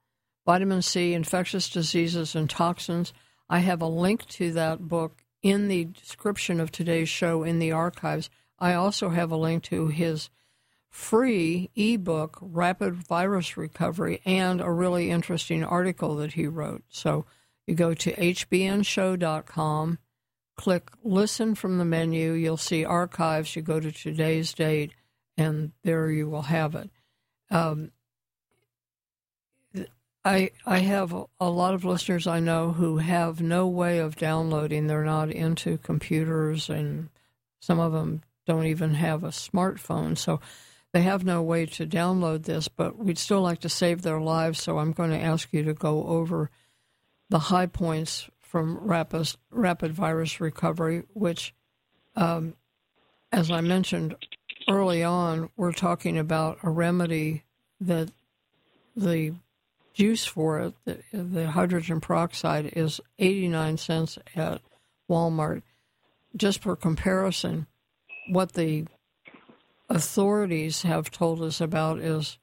[0.46, 3.14] Vitamin C, Infectious Diseases, and Toxins.
[3.50, 7.74] I have a link to that book in the description of today's show in the
[7.74, 8.30] archives.
[8.60, 10.30] I also have a link to his
[10.94, 16.84] free ebook, Rapid Virus Recovery, and a really interesting article that he wrote.
[16.88, 17.26] So
[17.66, 19.98] you go to hbnshow.com,
[20.56, 22.34] click Listen from the menu.
[22.34, 23.56] You'll see archives.
[23.56, 24.92] You go to today's date,
[25.36, 26.92] and there you will have it.
[27.50, 27.92] Um,
[30.24, 34.86] I I have a lot of listeners I know who have no way of downloading.
[34.86, 37.10] They're not into computers, and
[37.60, 40.16] some of them don't even have a smartphone.
[40.16, 40.40] So
[40.94, 44.62] they have no way to download this, but we'd still like to save their lives.
[44.62, 46.52] So I'm going to ask you to go over
[47.30, 51.56] the high points from rapid rapid virus recovery, which,
[52.16, 52.54] um,
[53.32, 54.16] as I mentioned
[54.70, 57.44] early on, we're talking about a remedy
[57.82, 58.12] that
[58.96, 59.34] the
[59.96, 64.62] juice for it, the, the hydrogen peroxide, is 89 cents at
[65.10, 65.64] Walmart.
[66.36, 67.66] Just for comparison,
[68.30, 68.86] what the
[69.94, 72.38] authorities have told us about is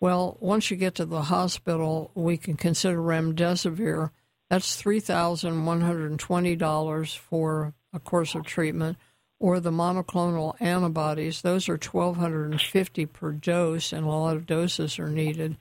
[0.00, 4.10] well, once you get to the hospital, we can consider remdesivir.
[4.48, 8.96] That's $3,120 for a course of treatment.
[9.38, 15.10] Or the monoclonal antibodies, those are 1250 per dose, and a lot of doses are
[15.10, 15.58] needed.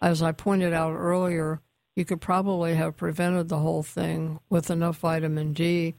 [0.00, 1.60] as I pointed out earlier,
[1.96, 5.96] you could probably have prevented the whole thing with enough vitamin D.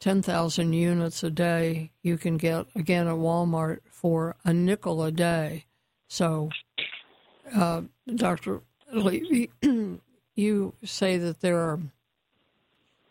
[0.00, 5.66] 10,000 units a day you can get again at Walmart for a nickel a day.
[6.08, 6.48] So,
[7.54, 7.82] uh,
[8.14, 8.62] Dr.
[8.90, 9.50] Levy,
[10.34, 11.80] you say that there are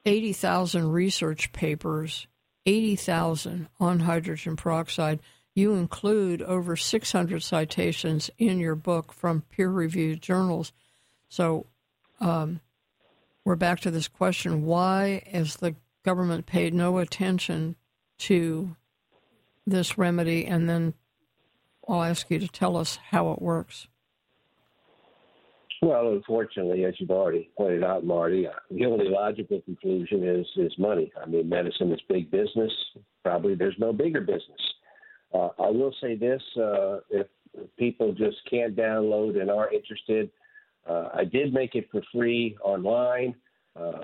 [0.05, 2.25] 80,000 research papers,
[2.65, 5.19] 80,000 on hydrogen peroxide.
[5.53, 10.73] You include over 600 citations in your book from peer reviewed journals.
[11.27, 11.67] So
[12.19, 12.61] um,
[13.45, 17.75] we're back to this question why has the government paid no attention
[18.17, 18.75] to
[19.65, 20.45] this remedy?
[20.45, 20.93] And then
[21.87, 23.87] I'll ask you to tell us how it works.
[25.81, 30.73] Well, unfortunately, as you've already pointed out, Marty, uh, the only logical conclusion is is
[30.77, 31.11] money.
[31.21, 32.71] I mean, medicine is big business.
[33.23, 34.59] Probably there's no bigger business.
[35.33, 37.27] Uh, I will say this: uh, if
[37.77, 40.29] people just can't download and are interested,
[40.87, 43.35] uh, I did make it for free online.
[43.73, 44.03] Uh,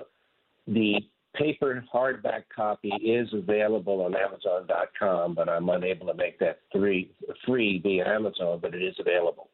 [0.66, 0.96] the
[1.38, 7.12] paper hardback copy is available on Amazon.com, but I'm unable to make that free
[7.46, 8.58] free via Amazon.
[8.60, 9.50] But it is available.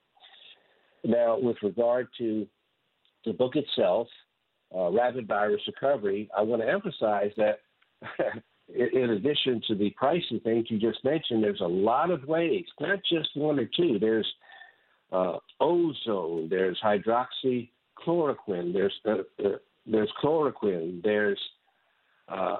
[1.05, 2.47] Now, with regard to
[3.24, 4.09] the book itself,
[4.74, 7.61] uh, Rapid Virus Recovery, I want to emphasize that
[8.74, 13.01] in addition to the pricing things you just mentioned, there's a lot of ways, not
[13.11, 13.99] just one or two.
[13.99, 14.30] There's
[15.12, 19.57] uh, ozone, there's hydroxychloroquine, there's uh, uh,
[19.87, 21.41] there's chloroquine, there's
[22.29, 22.57] uh,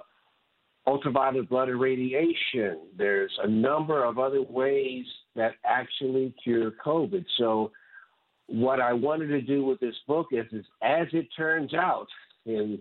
[0.87, 2.81] ultraviolet blood irradiation.
[2.97, 5.05] There's a number of other ways
[5.37, 7.25] that actually cure COVID.
[7.39, 7.71] So
[8.47, 12.09] what I wanted to do with this book is, is as it turns out,
[12.45, 12.81] in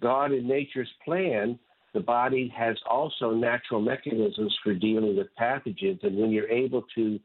[0.00, 1.58] God and nature's plan,
[1.92, 6.02] the body has also natural mechanisms for dealing with pathogens.
[6.04, 7.18] And when you're able to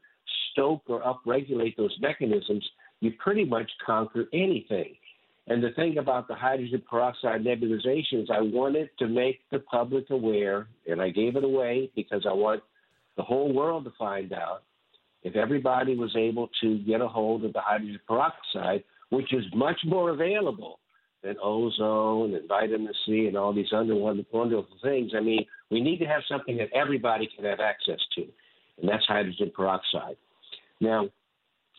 [0.52, 2.68] stoke or upregulate those mechanisms,
[3.02, 4.96] you pretty much conquer anything.
[5.48, 10.10] And the thing about the hydrogen peroxide nebulization is I wanted to make the public
[10.10, 12.64] aware, and I gave it away because I want
[13.16, 14.64] the whole world to find out
[15.22, 19.80] if everybody was able to get a hold of the hydrogen peroxide, which is much
[19.86, 20.80] more available
[21.24, 25.98] than ozone and vitamin C and all these other wonderful things, I mean, we need
[26.00, 28.22] to have something that everybody can have access to,
[28.80, 30.18] and that's hydrogen peroxide.
[30.82, 31.06] Now,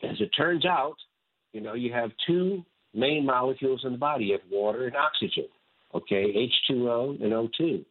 [0.03, 0.95] as it turns out,
[1.53, 2.65] you know, you have two
[2.97, 4.31] main molecules in the body.
[4.31, 5.45] Have water and oxygen,
[5.93, 7.85] okay, H2O and O2.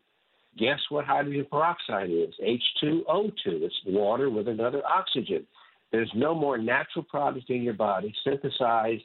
[0.59, 2.35] Guess what hydrogen peroxide is?
[2.43, 3.33] H2O2.
[3.47, 5.47] It's water with another oxygen.
[5.93, 9.03] There's no more natural product in your body synthesized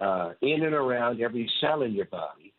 [0.00, 2.52] uh, in and around every cell in your body.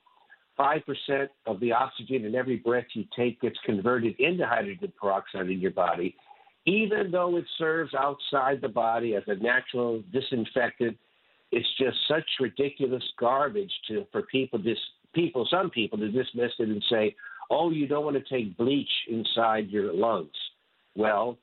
[0.59, 5.59] 5% of the oxygen in every breath you take gets converted into hydrogen peroxide in
[5.59, 6.15] your body,
[6.65, 10.97] even though it serves outside the body as a natural disinfectant.
[11.51, 14.77] It's just such ridiculous garbage to for people, dis,
[15.13, 17.15] people, some people to dismiss it and say,
[17.49, 20.29] oh, you don't want to take bleach inside your lungs.
[20.95, 21.37] Well,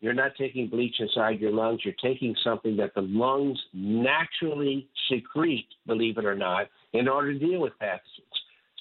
[0.00, 1.80] you're not taking bleach inside your lungs.
[1.84, 7.38] You're taking something that the lungs naturally secrete, believe it or not, in order to
[7.38, 8.00] deal with pathogens.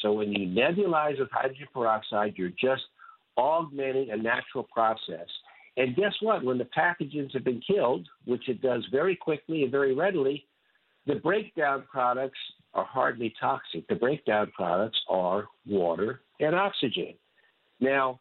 [0.02, 2.84] So when you nebulize with hydrogen peroxide, you're just
[3.38, 5.28] augmenting a natural process.
[5.78, 6.44] And guess what?
[6.44, 10.46] When the pathogens have been killed, which it does very quickly and very readily,
[11.08, 12.38] the breakdown products
[12.74, 13.88] are hardly toxic.
[13.88, 17.16] The breakdown products are water and oxygen.
[17.80, 18.20] Now,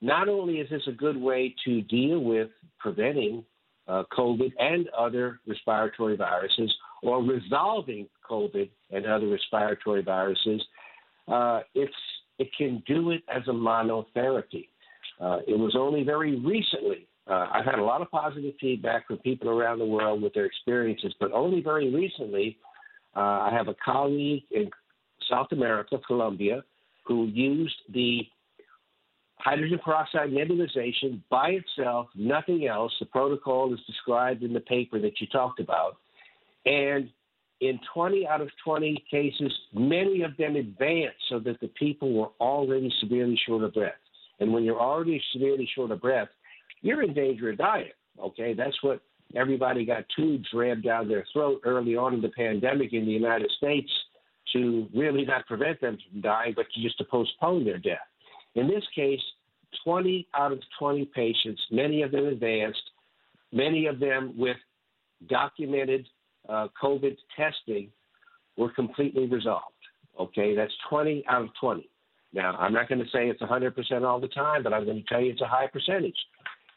[0.00, 3.44] not only is this a good way to deal with preventing
[3.86, 6.72] uh, COVID and other respiratory viruses
[7.02, 10.62] or resolving COVID and other respiratory viruses,
[11.28, 11.94] uh, it's,
[12.38, 14.68] it can do it as a monotherapy.
[15.22, 19.18] Uh, it was only very recently, uh, I've had a lot of positive feedback from
[19.18, 22.58] people around the world with their experiences, but only very recently,
[23.14, 24.68] uh, I have a colleague in
[25.30, 26.64] South America, Colombia,
[27.06, 28.22] who used the
[29.36, 32.92] hydrogen peroxide nebulization by itself, nothing else.
[32.98, 35.98] The protocol is described in the paper that you talked about.
[36.66, 37.08] And
[37.60, 42.30] in 20 out of 20 cases, many of them advanced so that the people were
[42.40, 43.94] already severely short of breath.
[44.42, 46.28] And when you're already severely short of breath,
[46.80, 47.92] you're in danger of dying.
[48.20, 49.00] Okay, that's what
[49.36, 53.50] everybody got tubes rammed down their throat early on in the pandemic in the United
[53.56, 53.88] States
[54.52, 57.98] to really not prevent them from dying, but just to postpone their death.
[58.56, 59.20] In this case,
[59.84, 62.82] 20 out of 20 patients, many of them advanced,
[63.52, 64.56] many of them with
[65.28, 66.04] documented
[66.48, 67.90] uh, COVID testing,
[68.56, 69.66] were completely resolved.
[70.18, 71.88] Okay, that's 20 out of 20.
[72.32, 75.08] Now, I'm not going to say it's 100% all the time, but I'm going to
[75.08, 76.16] tell you it's a high percentage.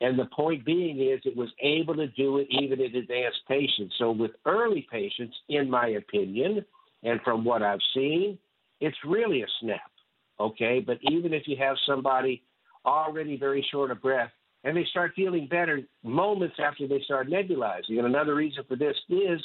[0.02, 3.96] And the point being is it was able to do it even in advanced patients.
[3.98, 6.66] So with early patients, in my opinion,
[7.04, 8.38] and from what I've seen,
[8.82, 9.92] it's really a snap.
[10.40, 10.84] Okay.
[10.86, 12.44] But even if you have somebody
[12.86, 14.32] already very short of breath
[14.64, 17.98] and they start feeling better moments after they start nebulizing.
[17.98, 19.40] And another reason for this is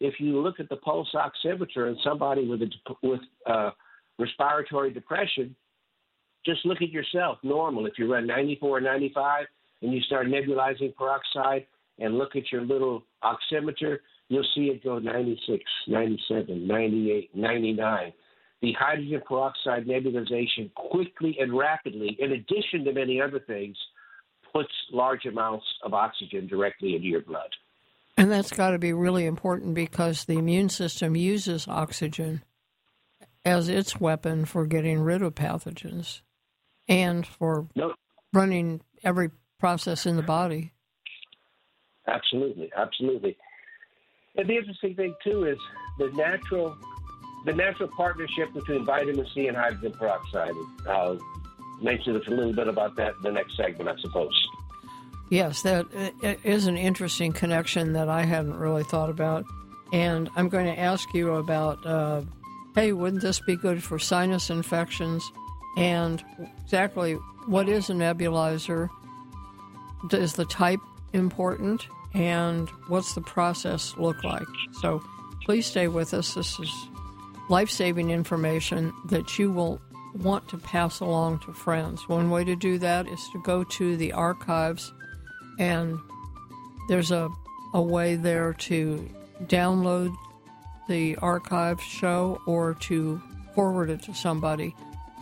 [0.00, 2.68] if you look at the pulse oximeter in somebody with a,
[3.02, 3.70] with uh,
[4.20, 5.56] respiratory depression,
[6.44, 7.86] just look at yourself normal.
[7.86, 9.46] If you run 94 or 95
[9.82, 11.66] and you start nebulizing peroxide
[11.98, 13.98] and look at your little oximeter,
[14.28, 18.12] you'll see it go 96, 97, 98, 99.
[18.62, 23.76] The hydrogen peroxide nebulization quickly and rapidly, in addition to many other things,
[24.52, 27.48] puts large amounts of oxygen directly into your blood.
[28.16, 32.42] And that's got to be really important because the immune system uses oxygen
[33.44, 36.20] as its weapon for getting rid of pathogens
[36.88, 37.94] and for nope.
[38.32, 40.72] running every process in the body.
[42.06, 43.36] Absolutely, absolutely.
[44.36, 45.58] And the interesting thing too is
[45.98, 46.76] the natural,
[47.46, 50.52] the natural partnership between vitamin C and hydrogen peroxide.
[50.88, 51.18] I'll
[51.82, 54.48] mention a little bit about that in the next segment, I suppose.
[55.30, 55.86] Yes, that
[56.42, 59.44] is an interesting connection that I hadn't really thought about.
[59.92, 62.22] And I'm going to ask you about uh,
[62.74, 65.30] hey, wouldn't this be good for sinus infections?
[65.76, 66.22] And
[66.62, 67.14] exactly
[67.46, 68.88] what is a nebulizer?
[70.12, 70.80] Is the type
[71.12, 71.86] important?
[72.14, 74.46] And what's the process look like?
[74.80, 75.02] So
[75.44, 76.34] please stay with us.
[76.34, 76.88] This is
[77.48, 79.80] life saving information that you will
[80.14, 82.08] want to pass along to friends.
[82.08, 84.92] One way to do that is to go to the archives
[85.58, 85.98] and
[86.88, 87.28] there's a,
[87.74, 89.08] a way there to
[89.44, 90.12] download
[90.90, 93.22] the archive show or to
[93.54, 94.74] forward it to somebody.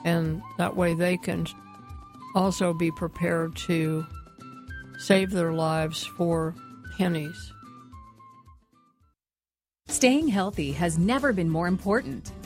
[0.02, 1.46] And that way they can
[2.34, 4.06] also be prepared to
[4.98, 6.54] save their lives for
[6.96, 7.52] pennies.
[9.88, 12.32] Staying healthy has never been more important.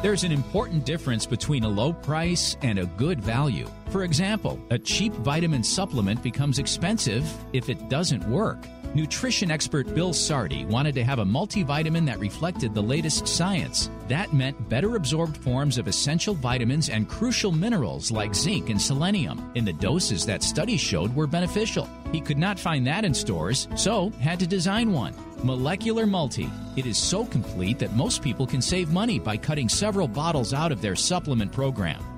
[0.00, 3.68] There's an important difference between a low price and a good value.
[3.90, 8.58] For example, a cheap vitamin supplement becomes expensive if it doesn't work.
[8.94, 13.90] Nutrition expert Bill Sardi wanted to have a multivitamin that reflected the latest science.
[14.06, 19.50] That meant better absorbed forms of essential vitamins and crucial minerals like zinc and selenium
[19.56, 21.88] in the doses that studies showed were beneficial.
[22.12, 25.12] He could not find that in stores, so had to design one.
[25.44, 26.50] Molecular Multi.
[26.76, 30.72] It is so complete that most people can save money by cutting several bottles out
[30.72, 32.02] of their supplement program.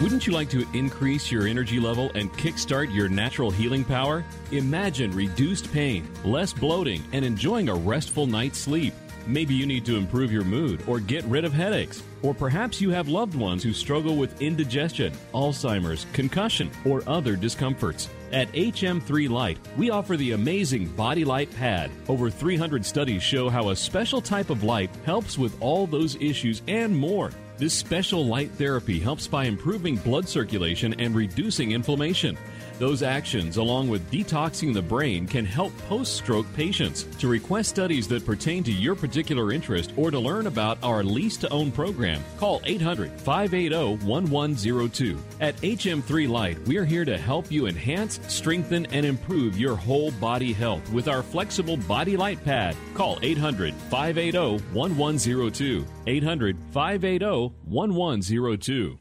[0.00, 4.24] Wouldn't you like to increase your energy level and kickstart your natural healing power?
[4.52, 8.94] Imagine reduced pain, less bloating, and enjoying a restful night's sleep.
[9.26, 12.04] Maybe you need to improve your mood or get rid of headaches.
[12.22, 18.08] Or perhaps you have loved ones who struggle with indigestion, Alzheimer's, concussion, or other discomforts.
[18.30, 21.90] At HM3 Light, we offer the amazing Body Light Pad.
[22.06, 26.62] Over 300 studies show how a special type of light helps with all those issues
[26.68, 27.32] and more.
[27.58, 32.38] This special light therapy helps by improving blood circulation and reducing inflammation.
[32.78, 37.04] Those actions, along with detoxing the brain, can help post stroke patients.
[37.18, 41.36] To request studies that pertain to your particular interest or to learn about our lease
[41.38, 45.18] to own program, call 800 580 1102.
[45.40, 50.12] At HM3 Light, we are here to help you enhance, strengthen, and improve your whole
[50.12, 52.76] body health with our flexible body light pad.
[52.94, 55.84] Call 800 580 1102.
[56.06, 58.98] 800 580 1102.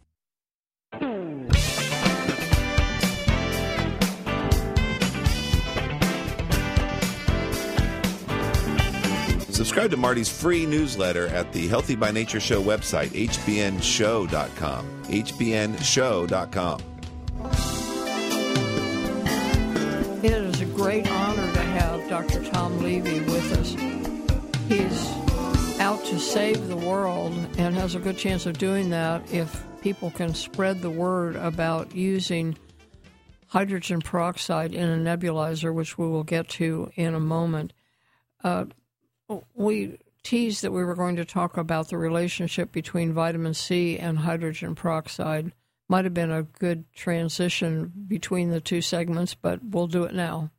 [9.57, 14.85] Subscribe to Marty's free newsletter at the Healthy by Nature Show website, hbnshow.com.
[15.05, 16.79] hbnshow.com.
[20.23, 22.45] It is a great honor to have Dr.
[22.51, 23.71] Tom Levy with us.
[24.67, 29.63] He's out to save the world and has a good chance of doing that if
[29.81, 32.55] people can spread the word about using
[33.47, 37.73] hydrogen peroxide in a nebulizer, which we will get to in a moment.
[38.43, 38.65] Uh,
[39.55, 44.19] we teased that we were going to talk about the relationship between vitamin C and
[44.19, 45.53] hydrogen peroxide.
[45.89, 50.51] Might have been a good transition between the two segments, but we'll do it now.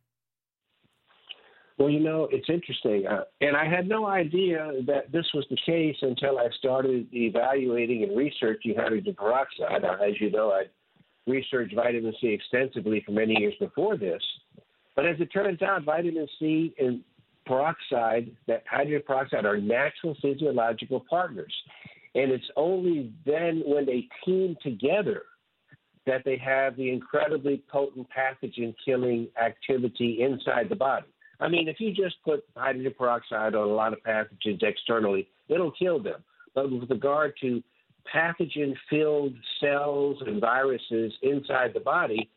[1.77, 3.07] Well, you know, it's interesting.
[3.07, 8.03] Uh, and I had no idea that this was the case until I started evaluating
[8.03, 9.85] and researching hydrogen peroxide.
[9.85, 10.63] As you know, I
[11.25, 14.21] researched vitamin C extensively for many years before this.
[14.95, 17.01] But as it turns out, vitamin C and
[17.49, 21.53] peroxide, that hydrogen peroxide are natural physiological partners.
[22.13, 25.23] And it's only then when they team together
[26.05, 31.07] that they have the incredibly potent pathogen killing activity inside the body.
[31.39, 35.71] I mean, if you just put hydrogen peroxide on a lot of pathogens externally, it'll
[35.71, 36.23] kill them.
[36.53, 37.63] But with regard to
[38.13, 42.29] pathogen filled cells and viruses inside the body,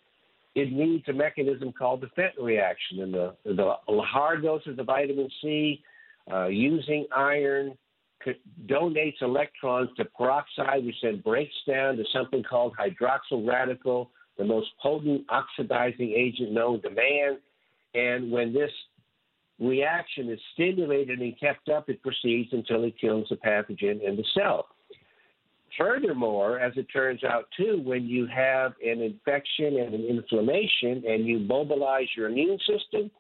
[0.55, 3.01] it needs a mechanism called the Fenton reaction.
[3.01, 5.83] And the, the hard doses of vitamin C,
[6.31, 7.77] uh, using iron,
[8.67, 14.69] donates electrons to peroxide, which then breaks down to something called hydroxyl radical, the most
[14.81, 17.39] potent oxidizing agent known to man.
[17.95, 18.71] And when this
[19.59, 24.25] reaction is stimulated and kept up, it proceeds until it kills the pathogen in the
[24.35, 24.67] cell.
[25.79, 31.27] Furthermore, as it turns out, too, when you have an infection and an inflammation and
[31.27, 33.11] you mobilize your immune system,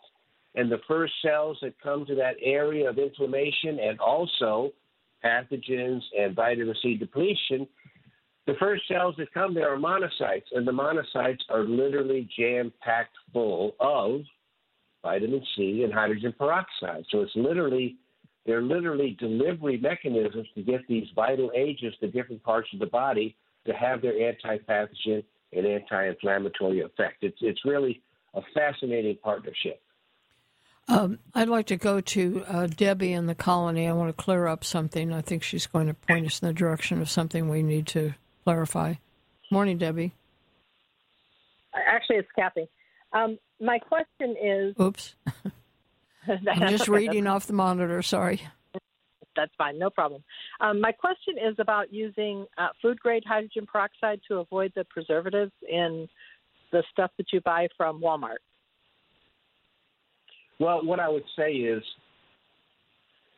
[0.55, 4.71] and the first cells that come to that area of inflammation and also
[5.25, 7.67] pathogens and vitamin C depletion,
[8.47, 13.17] the first cells that come there are monocytes, and the monocytes are literally jam packed
[13.33, 14.21] full of
[15.03, 17.05] vitamin C and hydrogen peroxide.
[17.11, 17.97] So it's literally
[18.47, 23.37] they're literally delivery mechanisms to get these vital agents to different parts of the body
[23.67, 25.23] to have their anti-pathogen
[25.53, 27.23] and anti-inflammatory effect.
[27.23, 28.03] It's it's really
[28.35, 29.81] a fascinating partnership.
[30.89, 33.87] Um, I'd like to go to uh, Debbie in the colony.
[33.87, 35.13] I want to clear up something.
[35.13, 38.15] I think she's going to point us in the direction of something we need to
[38.43, 38.95] clarify.
[39.51, 40.13] Morning, Debbie.
[41.75, 42.69] Actually, it's Kathy.
[43.13, 44.75] Um, my question is.
[44.81, 45.15] Oops.
[46.49, 48.03] I'm just reading off the monitor.
[48.03, 48.43] Sorry.
[49.35, 50.23] That's fine, no problem.
[50.61, 55.53] Um, my question is about using uh, food grade hydrogen peroxide to avoid the preservatives
[55.69, 56.09] in
[56.71, 58.37] the stuff that you buy from Walmart.
[60.59, 61.83] Well, what I would say is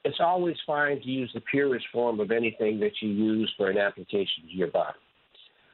[0.05, 3.78] it's always fine to use the purest form of anything that you use for an
[3.78, 4.99] application to your body.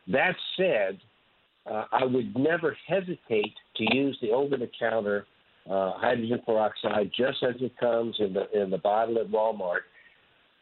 [0.08, 0.98] That said,
[1.70, 5.26] uh, I would never hesitate to use the over the counter
[5.68, 9.80] uh, hydrogen peroxide just as it comes in the in the bottle at Walmart.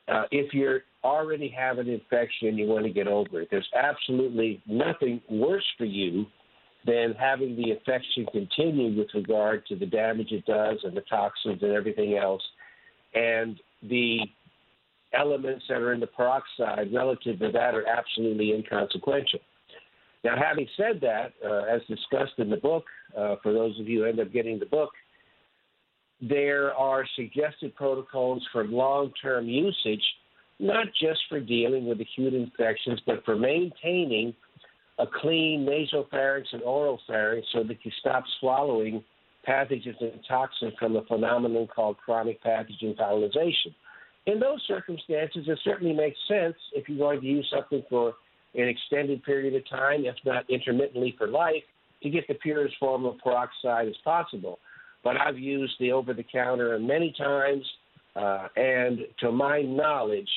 [0.08, 3.48] Uh, if you already have an infection, and you want to get over it.
[3.50, 6.26] There's absolutely nothing worse for you
[6.86, 11.62] than having the infection continue with regard to the damage it does and the toxins
[11.62, 12.42] and everything else.
[13.14, 14.20] And the
[15.12, 19.40] elements that are in the peroxide relative to that are absolutely inconsequential.
[20.28, 22.84] Now, having said that, uh, as discussed in the book,
[23.16, 24.90] uh, for those of you who end up getting the book,
[26.20, 30.02] there are suggested protocols for long term usage,
[30.58, 34.34] not just for dealing with acute infections, but for maintaining
[34.98, 39.02] a clean nasopharynx and oropharynx so that you stop swallowing
[39.48, 43.74] pathogens and toxins from a phenomenon called chronic pathogen colonization.
[44.26, 48.12] In those circumstances, it certainly makes sense if you're going to use something for
[48.54, 51.62] an extended period of time, if not intermittently for life,
[52.02, 54.58] to get the purest form of peroxide as possible.
[55.04, 57.64] But I've used the over the counter many times,
[58.16, 60.28] uh, and to my knowledge,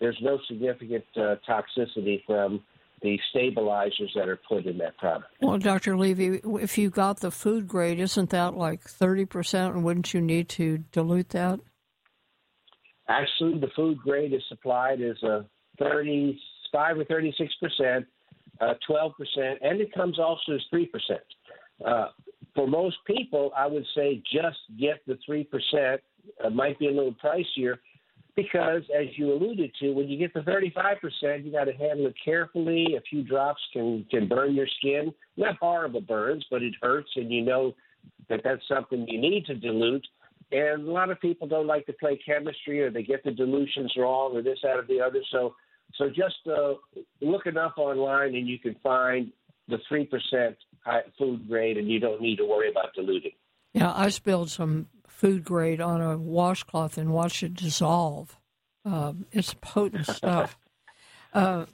[0.00, 2.62] there's no significant uh, toxicity from
[3.02, 5.30] the stabilizers that are put in that product.
[5.40, 5.96] Well, Dr.
[5.96, 9.70] Levy, if you got the food grade, isn't that like 30%?
[9.70, 11.60] And wouldn't you need to dilute that?
[13.06, 15.44] Actually, the food grade is supplied as a
[16.74, 18.06] 35 or 36 percent,
[18.60, 21.20] uh, 12 percent, and it comes also as 3 percent.
[21.84, 22.08] Uh,
[22.54, 26.00] for most people, I would say just get the 3 percent.
[26.44, 27.78] It might be a little pricier
[28.36, 32.06] because, as you alluded to, when you get the 35 percent, you got to handle
[32.06, 32.96] it carefully.
[32.96, 35.12] A few drops can can burn your skin.
[35.36, 37.74] Not horrible burns, but it hurts, and you know
[38.28, 40.06] that that's something you need to dilute.
[40.52, 43.92] And a lot of people don't like to play chemistry, or they get the dilutions
[43.96, 45.20] wrong, or this, out of the other.
[45.32, 45.54] So,
[45.96, 46.74] so just uh,
[47.20, 49.32] look enough online, and you can find
[49.68, 50.56] the three percent
[51.18, 53.32] food grade, and you don't need to worry about diluting.
[53.72, 58.36] Yeah, I spilled some food grade on a washcloth and watched it dissolve.
[58.84, 60.58] Um, it's potent stuff.
[61.32, 61.66] Uh,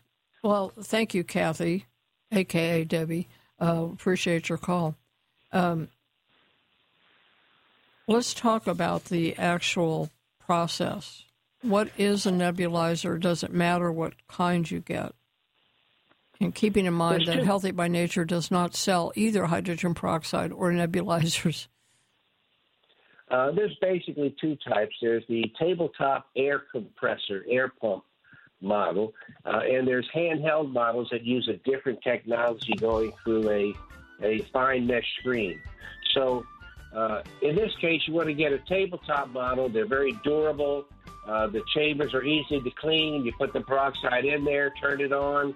[0.43, 1.87] well, thank you, Kathy,
[2.33, 3.29] aka Debbie.
[3.61, 4.97] Uh, appreciate your call.
[5.53, 5.89] Um,
[8.07, 11.25] let's talk about the actual process.
[11.63, 13.21] What is a nebulizer?
[13.21, 15.13] Does it matter what kind you get?
[16.41, 20.71] And keeping in mind that Healthy by Nature does not sell either hydrogen peroxide or
[20.71, 21.69] nebulizers.
[23.31, 24.93] Uh, there's basically two types.
[25.01, 28.03] There's the tabletop air compressor, air pump
[28.61, 29.15] model,
[29.47, 33.73] uh, and there's handheld models that use a different technology going through a,
[34.25, 35.61] a fine mesh screen.
[36.13, 36.45] So
[36.95, 39.69] uh, in this case, you want to get a tabletop model.
[39.69, 40.87] They're very durable.
[41.27, 43.25] Uh, the chambers are easy to clean.
[43.25, 45.55] You put the peroxide in there, turn it on,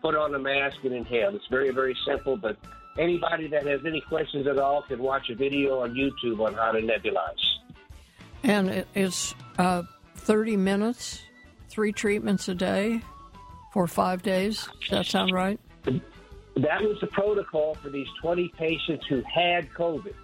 [0.00, 1.34] put on a mask, and inhale.
[1.34, 2.56] It's very, very simple, but
[2.98, 6.72] anybody that has any questions at all can watch a video on YouTube on how
[6.72, 7.34] to nebulize.
[8.42, 9.82] And it's uh,
[10.16, 11.20] 30 minutes,
[11.68, 13.02] three treatments a day
[13.74, 14.66] for five days.
[14.80, 15.60] Does that sound right?
[15.84, 20.14] That was the protocol for these 20 patients who had COVID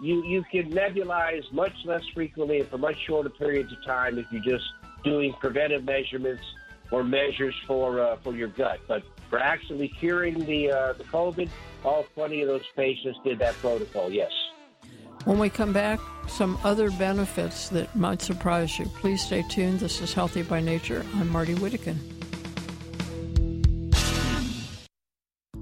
[0.00, 4.26] you you can nebulize much less frequently and for much shorter periods of time if
[4.30, 4.64] you're just
[5.04, 6.42] doing preventive measurements
[6.90, 8.80] or measures for uh, for your gut.
[8.88, 11.48] But for actually curing the uh, the COVID,
[11.84, 14.10] all 20 of those patients did that protocol.
[14.10, 14.32] Yes.
[15.24, 18.86] When we come back, some other benefits that might surprise you.
[18.86, 19.80] Please stay tuned.
[19.80, 21.04] This is Healthy by Nature.
[21.16, 22.19] I'm Marty Whittekin.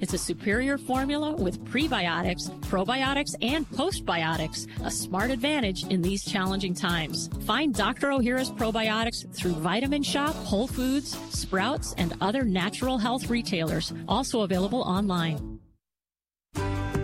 [0.00, 6.74] It's a superior formula with prebiotics, probiotics, and postbiotics, a smart advantage in these challenging
[6.74, 7.28] times.
[7.44, 8.08] Find Dr.
[8.08, 14.80] Ohhira's probiotics through Vitamin Shoppe, Whole Foods, Sprouts, and other natural health retailers, also available
[14.80, 15.58] online.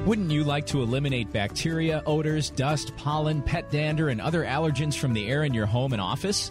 [0.07, 5.13] Wouldn't you like to eliminate bacteria, odors, dust, pollen, pet dander, and other allergens from
[5.13, 6.51] the air in your home and office?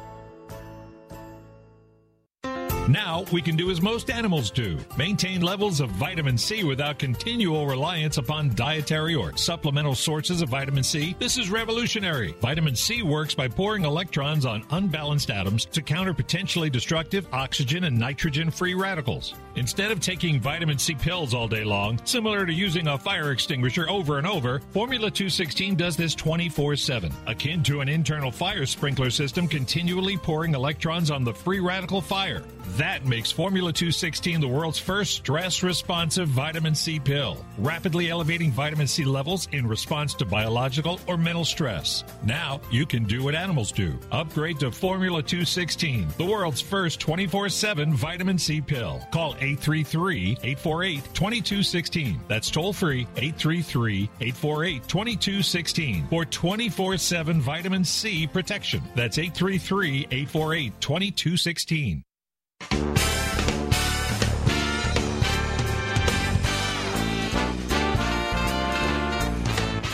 [2.89, 7.67] Now we can do as most animals do maintain levels of vitamin C without continual
[7.67, 11.15] reliance upon dietary or supplemental sources of vitamin C.
[11.19, 12.35] This is revolutionary.
[12.41, 17.97] Vitamin C works by pouring electrons on unbalanced atoms to counter potentially destructive oxygen and
[17.97, 19.35] nitrogen free radicals.
[19.55, 23.87] Instead of taking vitamin C pills all day long, similar to using a fire extinguisher
[23.89, 29.11] over and over, Formula 216 does this 24 7, akin to an internal fire sprinkler
[29.11, 32.41] system continually pouring electrons on the free radical fire.
[32.77, 38.87] That makes Formula 216 the world's first stress responsive vitamin C pill, rapidly elevating vitamin
[38.87, 42.05] C levels in response to biological or mental stress.
[42.23, 43.99] Now you can do what animals do.
[44.11, 49.01] Upgrade to Formula 216, the world's first 24 7 vitamin C pill.
[49.11, 52.21] Call 833 848 2216.
[52.29, 58.81] That's toll free 833 848 2216 for 24 7 vitamin C protection.
[58.95, 62.03] That's 833 848 2216.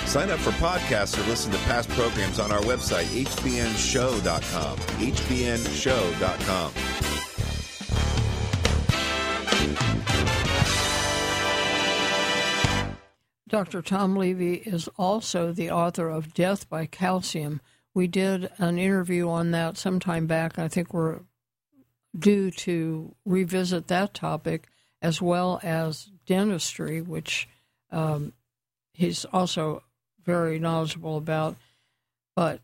[0.08, 4.78] Sign up for podcasts or listen to past programs on our website, hbnshow.com.
[4.78, 6.74] hbnshow.com.
[13.49, 13.82] Dr.
[13.82, 17.62] Tom Levy is also the author of Death by Calcium.
[17.93, 20.58] We did an interview on that sometime back.
[20.58, 21.20] I think we're
[22.18, 24.68] due to revisit that topic
[25.01, 27.47] as well as dentistry, which
[27.91, 28.34] um,
[28.93, 29.84] he's also
[30.28, 31.56] very knowledgeable about.
[32.36, 32.60] But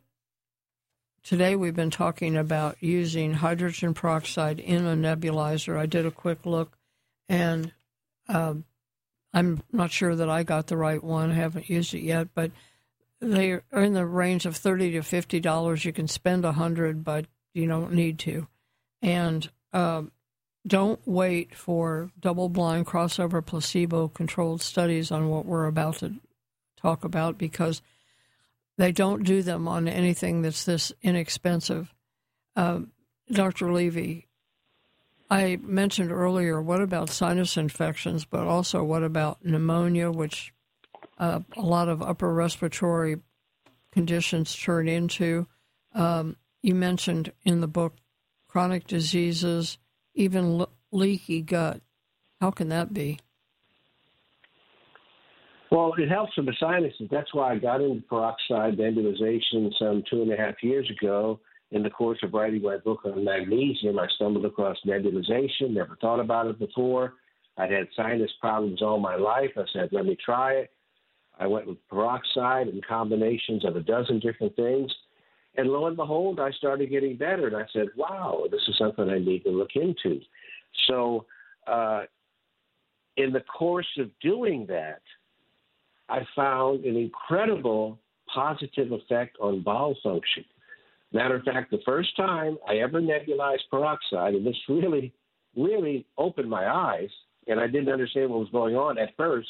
[1.23, 5.75] today we've been talking about using hydrogen peroxide in a nebulizer.
[5.79, 6.77] I did a quick look,
[7.27, 7.71] and
[8.27, 8.65] um,
[9.33, 11.31] I'm not sure that I got the right one.
[11.31, 12.51] I haven't used it yet, but
[13.19, 15.85] they are in the range of thirty to fifty dollars.
[15.85, 18.47] You can spend a hundred, but you don't need to.
[19.01, 20.11] And um,
[20.67, 26.15] don't wait for double-blind, crossover, placebo-controlled studies on what we're about to
[26.83, 27.81] talk about because
[28.77, 31.93] they don't do them on anything that's this inexpensive.
[32.55, 32.91] Um,
[33.31, 33.71] Dr.
[33.71, 34.27] Levy,
[35.29, 40.53] I mentioned earlier, what about sinus infections, but also what about pneumonia, which
[41.17, 43.17] uh, a lot of upper respiratory
[43.91, 45.47] conditions turn into?
[45.95, 47.95] Um, you mentioned in the book
[48.47, 49.77] chronic diseases,
[50.13, 51.81] even le- leaky gut.
[52.39, 53.19] How can that be?
[55.73, 57.07] Well, it helps with the sinuses.
[57.09, 61.39] That's why I got into peroxide nebulization some two and a half years ago
[61.71, 66.19] in the course of writing my book on magnesium, I stumbled across nebulization, never thought
[66.19, 67.15] about it before.
[67.57, 69.49] I'd had sinus problems all my life.
[69.57, 70.69] I said, let me try it.
[71.39, 74.93] I went with peroxide and combinations of a dozen different things.
[75.55, 77.47] And lo and behold, I started getting better.
[77.47, 80.21] And I said, wow, this is something I need to look into.
[80.87, 81.25] So,
[81.65, 82.03] uh,
[83.17, 85.01] in the course of doing that,
[86.13, 87.97] I found an incredible
[88.31, 90.45] positive effect on bowel function.
[91.11, 95.11] Matter of fact, the first time I ever nebulized peroxide, and this really,
[95.57, 97.09] really opened my eyes,
[97.47, 99.49] and I didn't understand what was going on at first.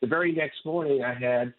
[0.00, 1.52] The very next morning, I had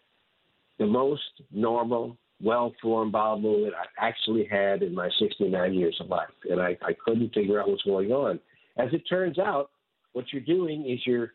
[0.80, 1.22] the most
[1.52, 6.60] normal, well formed bowel movement I actually had in my 69 years of life, and
[6.60, 8.40] I, I couldn't figure out what's going on.
[8.76, 9.70] As it turns out,
[10.14, 11.32] what you're doing is you're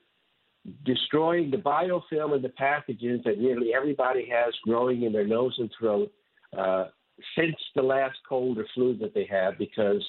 [0.85, 5.71] destroying the biofilm and the pathogens that nearly everybody has growing in their nose and
[5.79, 6.11] throat
[6.57, 6.85] uh,
[7.37, 10.03] since the last cold or flu that they have because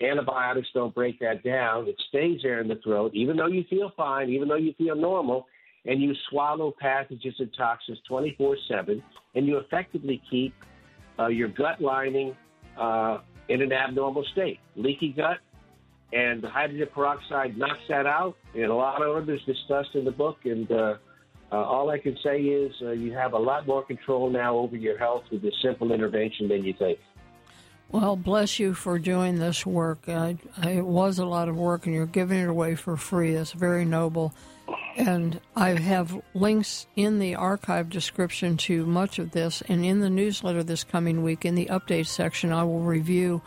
[0.00, 1.88] antibiotics don't break that down.
[1.88, 4.94] It stays there in the throat, even though you feel fine, even though you feel
[4.94, 5.46] normal,
[5.84, 9.02] and you swallow pathogens and toxins 24 7,
[9.34, 10.54] and you effectively keep
[11.18, 12.34] uh, your gut lining
[12.78, 14.58] uh, in an abnormal state.
[14.74, 15.38] Leaky gut,
[16.12, 20.38] and hydrogen peroxide knocks that out, and a lot of others discussed in the book,
[20.44, 20.96] and uh,
[21.52, 24.76] uh, all I can say is uh, you have a lot more control now over
[24.76, 26.98] your health with this simple intervention than you think.
[27.88, 30.08] Well, bless you for doing this work.
[30.08, 33.34] I, it was a lot of work, and you're giving it away for free.
[33.34, 34.34] That's very noble.
[34.96, 39.62] And I have links in the archive description to much of this.
[39.68, 43.42] And in the newsletter this coming week, in the update section, I will review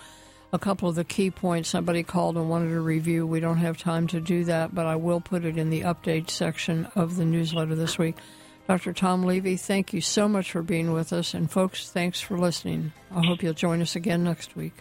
[0.52, 3.26] a couple of the key points somebody called and wanted to review.
[3.28, 6.30] We don't have time to do that, but I will put it in the update
[6.30, 8.16] section of the newsletter this week.
[8.68, 8.94] Dr.
[8.94, 11.34] Tom Levy, thank you so much for being with us.
[11.34, 12.94] And folks, thanks for listening.
[13.12, 14.74] I hope you'll join us again next week.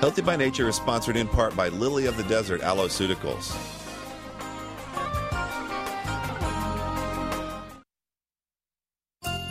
[0.00, 3.81] Healthy by Nature is sponsored in part by Lily of the Desert Aloeceuticals.